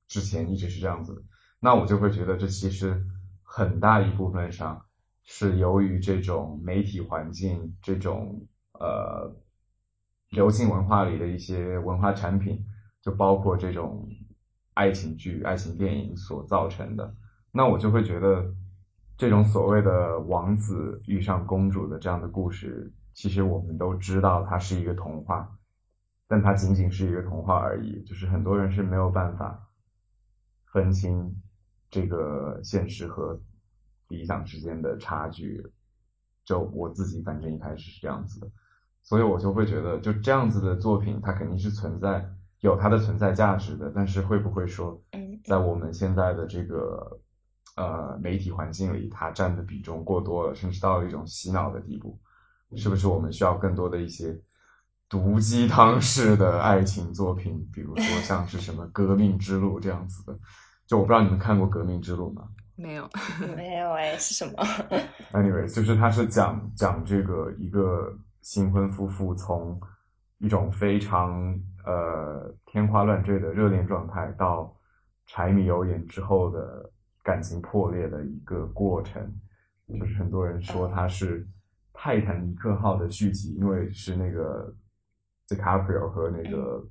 [0.08, 1.24] 之前一直是这样子。
[1.66, 3.04] 那我就会觉得，这其实
[3.42, 4.86] 很大一部分上
[5.24, 9.36] 是由于这种媒体环境、这种呃
[10.30, 12.64] 流行文化里的一些文化产品，
[13.02, 14.08] 就包括这种
[14.76, 17.16] 爱情剧、爱情电影所造成的。
[17.52, 18.46] 那我就会觉得，
[19.18, 25.58] 这种所谓的王子遇上公主的这样的故事，其实我们都知道它是一个童话，
[26.28, 28.04] 但它仅仅是一个童话而已。
[28.04, 29.68] 就是很多人是没有办法
[30.72, 31.42] 分清。
[31.96, 33.40] 这个现实和
[34.10, 35.66] 理想之间的差距，
[36.44, 38.52] 就我自己反正一开始是这样子的，
[39.02, 42.30] 所以我就会觉得，就这样子的作品，它肯定是存在
[42.60, 43.90] 有它的存在价值的。
[43.96, 45.02] 但是会不会说，
[45.46, 47.18] 在我们现在的这个
[47.78, 52.20] 呃媒体环境里，它占的比重过多了，甚至到了一种洗脑的地步？
[52.76, 54.38] 是不是我们需要更多的一些
[55.08, 60.38] 毒鸡汤式的爱情作品，比如说像是什么《革命之路》这样子的？
[60.88, 62.48] 就我不知道你们看过《革命之路》吗？
[62.76, 63.10] 没有，
[63.56, 64.54] 没有哎，是什么？
[65.34, 69.80] Anyway，就是他是讲讲这个一个新婚夫妇从
[70.40, 74.76] 一种非常呃天花乱坠的热恋状态到
[75.26, 76.92] 柴米油盐之后的
[77.24, 79.34] 感情破裂的一个过程。
[79.88, 81.48] 就是很多人说他是
[81.94, 84.76] 泰坦尼克号的续集，因为是那个
[85.48, 86.84] DiCaprio 和那个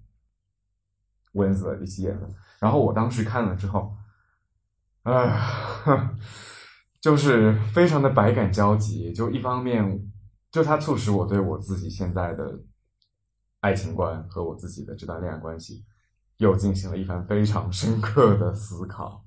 [1.34, 2.28] 温子一起演的。
[2.58, 3.94] 然后我当时看了之后，
[5.04, 5.38] 哎，
[7.00, 9.12] 就是非常的百感交集。
[9.12, 10.10] 就一方面，
[10.50, 12.58] 就它促使我对我自己现在的
[13.60, 15.84] 爱情观和我自己的这段恋爱关系，
[16.38, 19.22] 又进行了一番非常深刻的思考。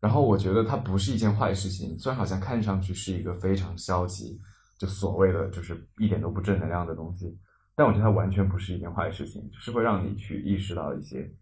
[0.00, 4.40] 然后我觉得它不是一件坏事情，虽然好像看上去是一个非常消极，
[4.76, 7.38] 就所谓的就是一点都不正能量的东西，
[7.76, 11.32] 但我觉得它完全不是一件坏事情，就是会让你去意识到一些，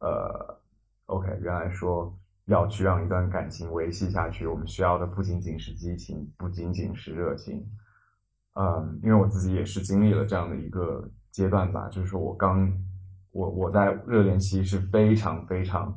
[0.00, 0.58] 呃
[1.06, 2.16] ，OK，原来说
[2.46, 7.66] 要去让一段感情维系下去，我们需要的不仅仅是激情，不仅仅是热情，
[8.54, 12.72] 嗯，因为我自己也是经历了这样的一个阶段吧，就是说我刚
[13.32, 15.96] 我我在热恋期是非常非常。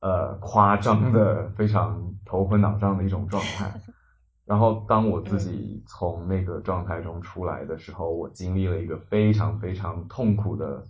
[0.00, 3.68] 呃，夸张的非常头昏脑胀的一种状态。
[4.46, 10.80] 然后，当我自己从那个状态中出来的时候，我经历了一个非常非常痛苦的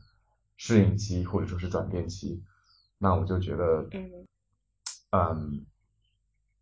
[0.59, 2.45] 适应期，或者说是转变期。
[2.99, 3.89] 那我就觉得，
[5.13, 5.65] 嗯，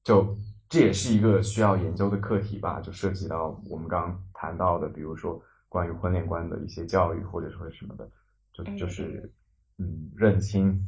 [0.04, 0.38] 就
[0.68, 8.08] 这也是一个需要研究的课题吧，就涉及到我们刚刚谈到的，比如说关于婚恋观的一些教育，或者说什么的，
[8.52, 9.32] 就就是
[9.78, 10.86] 嗯，认清。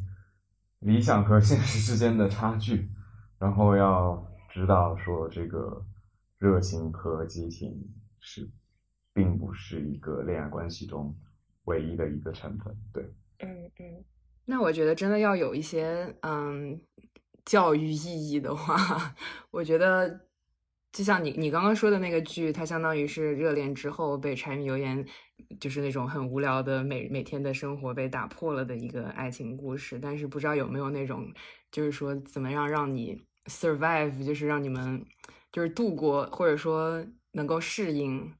[0.81, 2.89] 理想和现实之间的差距，
[3.37, 5.85] 然后要知道说这个
[6.39, 8.49] 热情和激情是，
[9.13, 11.19] 并不是一个恋爱关系中
[11.69, 12.75] 唯一的一个成分。
[12.93, 13.03] 对，
[13.39, 14.05] 嗯嗯。
[14.45, 16.81] 那我觉得真的要有一些嗯
[17.45, 19.15] 教育意义的话，
[19.53, 20.27] 我觉得
[20.91, 25.07] 就像你你刚刚说的那个剧，它相当于是热恋之后被柴米油盐。
[25.61, 31.33] 就是那种很无聊的每每天的生活被打破了的一个爱情故事，但是不知道有没有那种，
[31.71, 35.03] 就是说怎么样让你 survive，就是让你们
[35.51, 37.03] 就是度过或者说
[37.33, 38.31] 能够适应，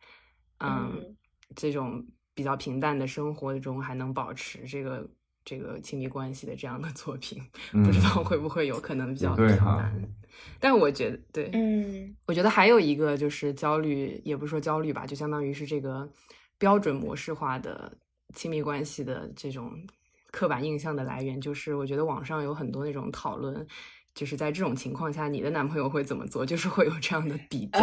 [0.59, 1.17] 嗯，
[1.55, 2.05] 这种
[2.39, 5.05] 比较平淡的生活中还能保持这个
[5.45, 7.43] 这个亲密关系的这样的作品，
[7.85, 9.93] 不知道会不会有可能比较难。
[10.61, 16.09] 但我觉得对，嗯，我觉得还有一个就是焦虑，也不是说焦虑吧，就相当于是这个。
[16.61, 17.93] 标准模式化的
[18.35, 19.73] 亲密关系的这种
[20.33, 23.65] 刻板印象的来源，就是我觉得网上有很多那种讨论，
[24.13, 27.79] 就是在这种情况下，你的男朋友会怎么做，就是会有这样的比较。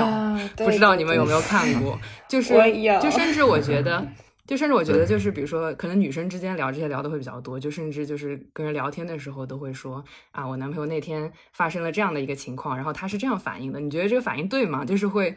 [0.58, 1.97] 不知道你们有没有看过？
[2.28, 2.53] 就是
[3.01, 4.06] 就甚至我觉得，
[4.48, 14.86] 就甚至我觉得，就是比如说，可能女生之间聊这些聊的会比较多，就甚至就是跟人聊天的时候都会说啊，我男朋友那天发生了这样的一个情况，然后他是这样反应的，你觉得这个反应对吗？
[14.86, 15.36] 就是会。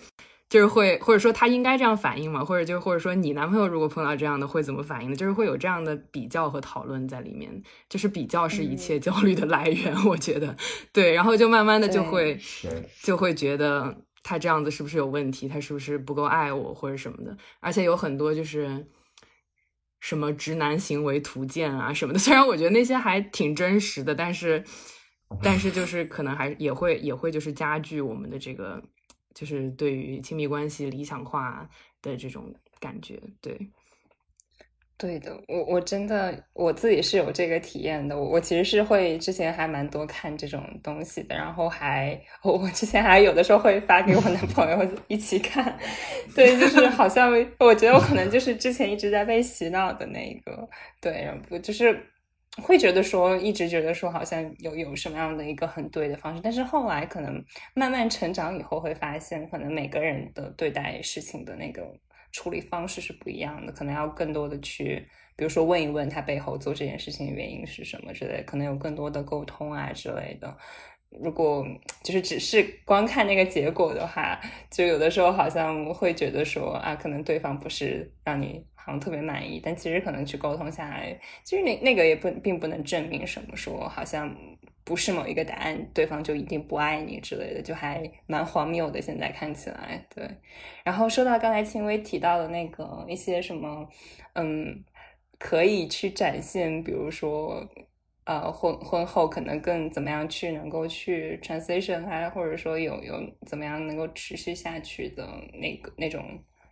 [0.50, 2.42] 就是会，或者说他应该这样反应吗？
[2.42, 5.14] 或者就或者说你男朋友如果碰到这样的会怎么反应呢？
[5.14, 7.62] 就是会有这样的比较和讨论在里面。
[7.86, 10.56] 就是比较是一切焦虑的来源，我觉得
[10.90, 11.12] 对。
[11.12, 12.40] 然后就慢慢的就会
[13.02, 15.46] 就会觉得他这样子是不是有问题？
[15.46, 17.36] 他是不是不够爱我或者什么的？
[17.60, 18.86] 而且有很多就是
[20.00, 22.18] 什么直男行为图鉴啊什么的。
[22.20, 24.64] 虽然我觉得那些还挺真实的，但是
[25.42, 28.82] 但是就是可能还也会也会就是加剧我们的这个。
[29.34, 31.68] 就是对于亲密关系理想化
[32.02, 33.70] 的这种感觉，对，
[34.98, 38.18] 对的，我我真的我自己是有这个体验的。
[38.18, 45.78] 我我其实是会之前还蛮多看这种东西的，然后还我我之前还有的时候会发给我男朋友 一起看。
[46.34, 50.68] 对，就是好像 我觉得我可能就是之前一直在被洗脑的那个，
[51.00, 51.98] 对，然后就是。
[52.60, 57.40] 会觉得说，一直觉得说，好像有有什么样的一个很对的方式，但是后来可能
[57.72, 61.86] 慢慢成长以后，会发现可能每个人的对待事情的那个
[62.32, 65.06] 处理方式是不一样的，可能要更多的去，
[65.36, 70.56] 比如说问一问他背后做这件事情的原因是什么之类，可能有更多的沟通啊之类的。
[71.10, 71.66] 如果
[72.02, 74.38] 就是只是光看那个结果的话，
[74.70, 78.98] 就有的时候好像会觉得说啊，可能对方不是让你好像。
[78.98, 84.34] 特别满意，但其实可能去沟通下来，其实那那个也不并不能证明什么，说好像
[84.82, 89.00] 不是某一个答案，对方就一定不爱你之类的，就还蛮荒谬的。
[89.00, 90.28] 现在看起来，对。
[90.82, 93.88] 然后说到刚才轻微提到的那个一些什么，
[94.32, 94.82] 嗯，
[95.38, 97.64] 可以去展现，比如说，
[98.28, 103.14] 呃，婚婚后可能更怎么样去能够去 transition 啊，或者说有有
[103.46, 106.22] 怎么样能够持续下去的那个那种。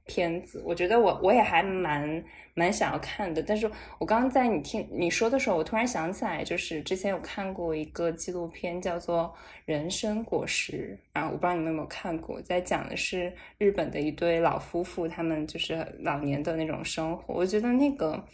[0.08, 2.22] 片子，我觉得我我也还蛮
[2.54, 9.34] 蛮想要看的，但是我刚刚在你听你说的时候，我突然想起来，就是之前有看过一个纪录片，叫做
[9.64, 18.24] 《人生果实》啊，我不知道你们有没有看过，在讲的是日本的一对老夫妇，他们就是老年的那种生活，我觉得那个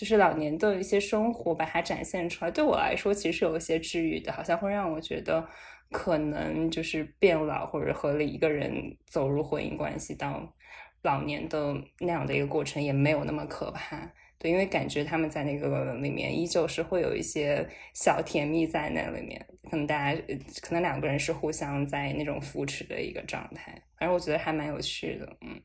[0.00, 5.46] 就是老年的一些生活，把它展现出来，对我来说其实有一些治愈的，好像会让我觉得。
[5.92, 10.54] 可能就是变老或者和一个人走入婚姻关系到
[11.02, 14.08] 老年的那样的一个过程也没有那么可怕。
[14.38, 20.22] 对，因为感觉他们在那个里面依旧是会有一些小甜蜜在那里面，可能大家
[20.62, 25.60] 可能两个人是互相在那种扶持的一个状态，反正我觉得还蛮有趣的，嗯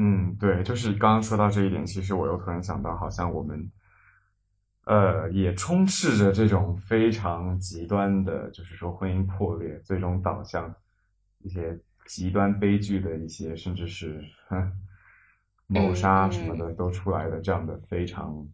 [0.00, 3.70] 嗯，对，就是刚刚说到这一点，其实我又突然想到，好像我们
[4.86, 10.74] 呃也充斥着这种非常极端的，就是说婚姻破裂最终导向
[11.40, 14.24] 一些极端悲剧的一些，甚至是。
[15.72, 18.44] 谋杀什么的都出来的，这样的非常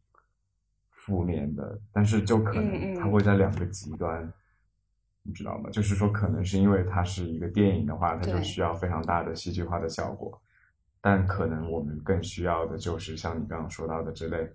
[0.90, 4.30] 负面的，但是就可能它会在两个极端，
[5.22, 5.70] 你知道吗？
[5.70, 10.38] 就是说，可能是因为它是一个电影的话，它就需要非常大的戏剧化的效果，
[11.09, 14.53] 但可能我们更需要的就是像你刚刚说到的这类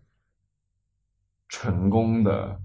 [1.48, 2.62] 成功的，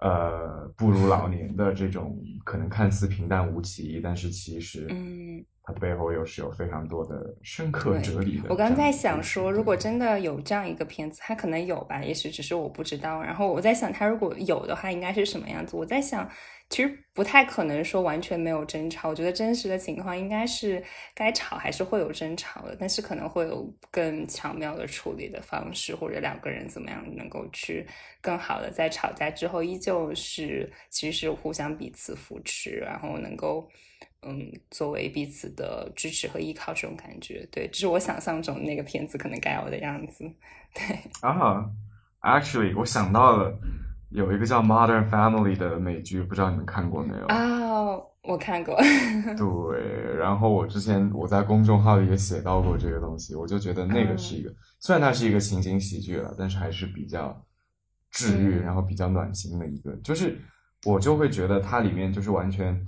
[0.00, 5.46] 呃，步入老年的这种可能看似平淡无奇，但是其实嗯。
[5.66, 8.48] 它背后又是有非常多的深刻哲理的。
[8.48, 13.20] 我刚在想说，如果真的有这样一个片子，它可能有吧，也许只是我不知道。
[13.20, 15.74] 然后我在想，它如果有的话，应该是什么样子？
[15.74, 16.30] 我在想，
[16.70, 19.08] 其实不太可能说完全没有争吵。
[19.08, 20.80] 我觉得真实的情况应该是
[21.16, 27.84] 该吵还是会有争吵的，但是可能会有更巧妙的处理的方式，或者两个人怎么样能够去
[28.20, 33.68] 更好的在吵架之后，依旧是其实是互相彼此扶持，然后能够。
[34.28, 40.24] 嗯，作为彼此的支持和依靠，这种感觉，对，这是我想象中那个片子可能该有的样子。
[40.74, 41.64] 对啊
[42.22, 43.56] ，Actually，我想到了
[44.10, 47.26] 有一个叫《Modern Family》的美剧，不知道你们看过没有？
[47.26, 48.76] 啊，我看过。
[49.38, 57.40] 对，然后我之前我在公众号里也写到过这个东西，我就觉得那个是一个，虽然它是一个情景喜剧了，但是还是比较
[58.10, 60.36] 治愈，然后比较暖心的一个，就是
[60.84, 62.84] 我就会觉得它里面就是完全。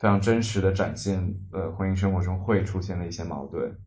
[0.00, 1.22] 非常真实的展现，
[1.52, 3.78] 呃，婚姻生活中会出现的一些矛盾，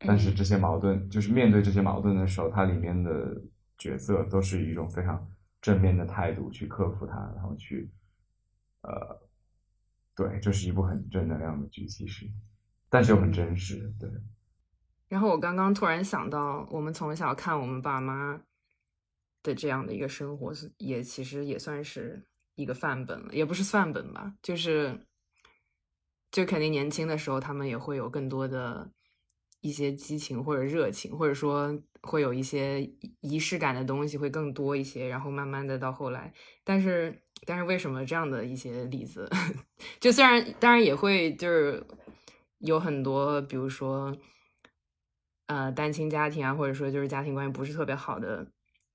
[0.00, 3.40] 但是这些矛盾，就是面对这些矛盾的时候，它里面的
[3.78, 5.24] 角色都是以一种非常
[5.62, 7.88] 正面的态度去克服它，然后去，
[8.82, 9.16] 呃，
[10.16, 12.26] 对，这是一部很正能量的剧，其实，
[12.88, 14.10] 但是又很真实，对。
[15.08, 18.42] 然后我刚刚突然想到，我们从小看我们爸妈
[19.44, 25.06] 的这样的一个生活，也其实也算是一个范本了，也不是范本吧，就是。
[26.30, 28.90] 就肯定年轻的时候，他们也会有更多的
[29.60, 32.88] 一些激情或者热情，或者说会有一些
[33.20, 35.08] 仪式感的东西会更多一些。
[35.08, 39.28] 然后慢慢的到后来，但是但是为什么这样的一些例子，
[39.98, 41.84] 就虽然当然也会就是
[42.58, 44.16] 有很多，比如说
[45.46, 48.46] 呃单亲家庭啊，或者说就是家庭关系不是特别好的，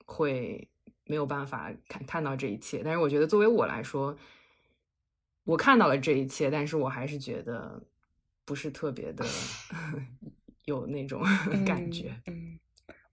[0.05, 0.69] 会
[1.03, 2.81] 没有办法看看到这一切。
[2.81, 4.17] 但是我觉得作为我来说。
[5.45, 7.81] 我看到了这一切，但是我还是觉得
[8.43, 9.25] 不是特别的
[10.65, 11.23] 有那种
[11.65, 12.13] 感觉。
[12.25, 12.59] 嗯，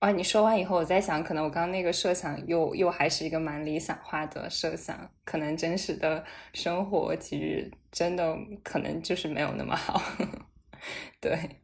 [0.00, 0.10] 哇！
[0.10, 6.24] 你说完以后，我在想，可能我刚刚那个设想又又还是一个蛮理想化的设想，可能真实的
[6.54, 10.02] 生活其实真的可能就是没有那么好。
[11.20, 11.60] 对，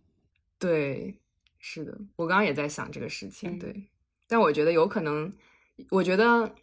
[0.58, 1.18] 对，
[1.58, 3.58] 是的，我刚刚也在想这个事情。
[3.58, 3.88] 对，
[4.28, 5.32] 但我觉得有可能，
[5.90, 6.54] 我觉得，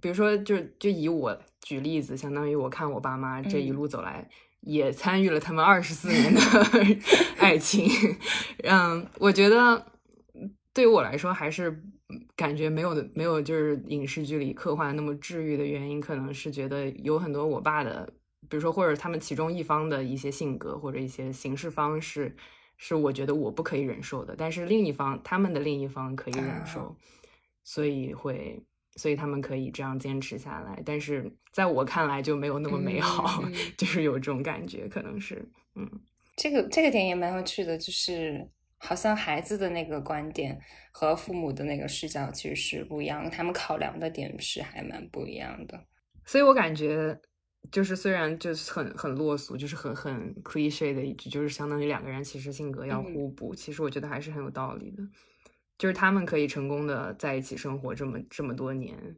[0.00, 1.40] 比如说，就就以我。
[1.62, 4.26] 举例子，相当于我看我爸妈这一路走来，
[4.62, 6.40] 也参与了他们二十四年的
[7.38, 7.86] 爱情。
[8.64, 9.86] 嗯，我觉得
[10.72, 11.82] 对于我来说，还是
[12.34, 18.10] 感觉没有的，没有就是影视剧里刻画那么治愈的原因，可能是觉得有很多我爸的，
[18.48, 22.34] 比如说或者他们其中一方的一些性格或者一些行事方式，
[22.78, 26.96] 是我觉得我不可以忍受的，但是另一方他们的另一方可以忍受，
[27.62, 28.64] 所以会。
[29.00, 33.42] 所以他们可以这样坚持下来，但是在我看来就没有那么美好，
[33.78, 35.88] 就是有这种感觉，可能是，嗯，
[36.36, 38.46] 这个这个点也蛮有趣的，就是
[38.76, 40.60] 好像孩子的那个观点
[40.92, 45.82] 和父母的那个视角其实是不一样，他们考量的点是还蛮不一样的。
[46.26, 47.18] 所以我感觉，
[47.72, 55.02] 就是虽然就是很很落俗，就是很很 cliche 的一句，就是相当于两个人其实性格要互补，其实我觉得还是很有道理的。
[55.80, 59.16] 就是他们可以成功的在一起生活这么这么多年，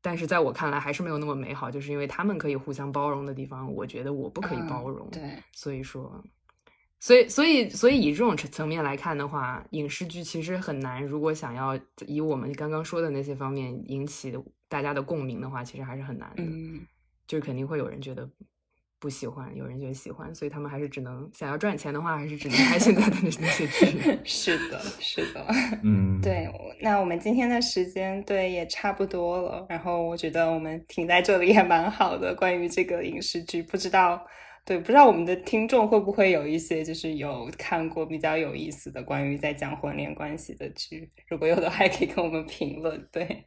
[0.00, 5.06] 但是在我看来还是没有那么美好，就是因为他们可以互相包容的地方，我觉得我不可以包容。
[5.10, 6.24] 对，所以说，
[6.98, 11.04] 所以所以所以以这种层面来看的话，影视剧其实很难。
[11.04, 14.34] 如果想要以我们刚刚说的那些方面引起
[14.66, 16.42] 大家的共鸣的话，其实还是很难的。
[16.42, 16.86] 嗯，
[17.26, 18.26] 就是肯定会有人觉得
[19.00, 23.98] 不喜欢，有人觉得喜欢，所以他们还是只能想要赚钱的话，还是只能拍现在的那那些剧。
[24.24, 25.46] 是的，是的，
[25.82, 26.46] 嗯，对。
[26.82, 32.34] 那我们今天的时间对也差不多了，然后我觉得我们停在这里也蛮好的。
[32.34, 34.22] 关于这个影视剧，不知道
[34.66, 43.08] 对，不知道我们的听众会不会有一些就是有看过比较有意思的关于在讲婚恋关系的剧，如果有的话，可以跟我们评论。
[43.10, 43.46] 对。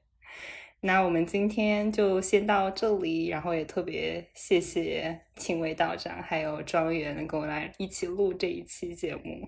[0.85, 9.47] 那我们今天就先到这里，然后也特别谢谢青微道长还有庄园能跟我来一起录这一期节目。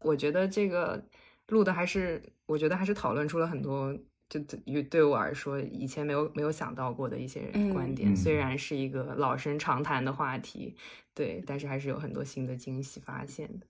[0.00, 1.02] 我觉得这个
[1.48, 8.14] 录的还是，我觉得还是讨论出了很多，就对对我来说以前没有没有想到过的一些观点。
[8.14, 10.76] 虽然是一个老生常谈的话题，
[11.14, 13.66] 对，但是还是有很多新的惊喜发现的。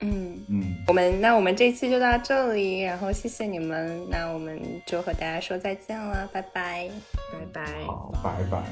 [0.00, 0.44] 嗯。
[0.48, 6.88] 嗯，我们那我们这期就到这里，然后谢谢你们，那我们就和大家说再见了，拜拜，
[7.32, 8.62] 拜拜，好，拜拜。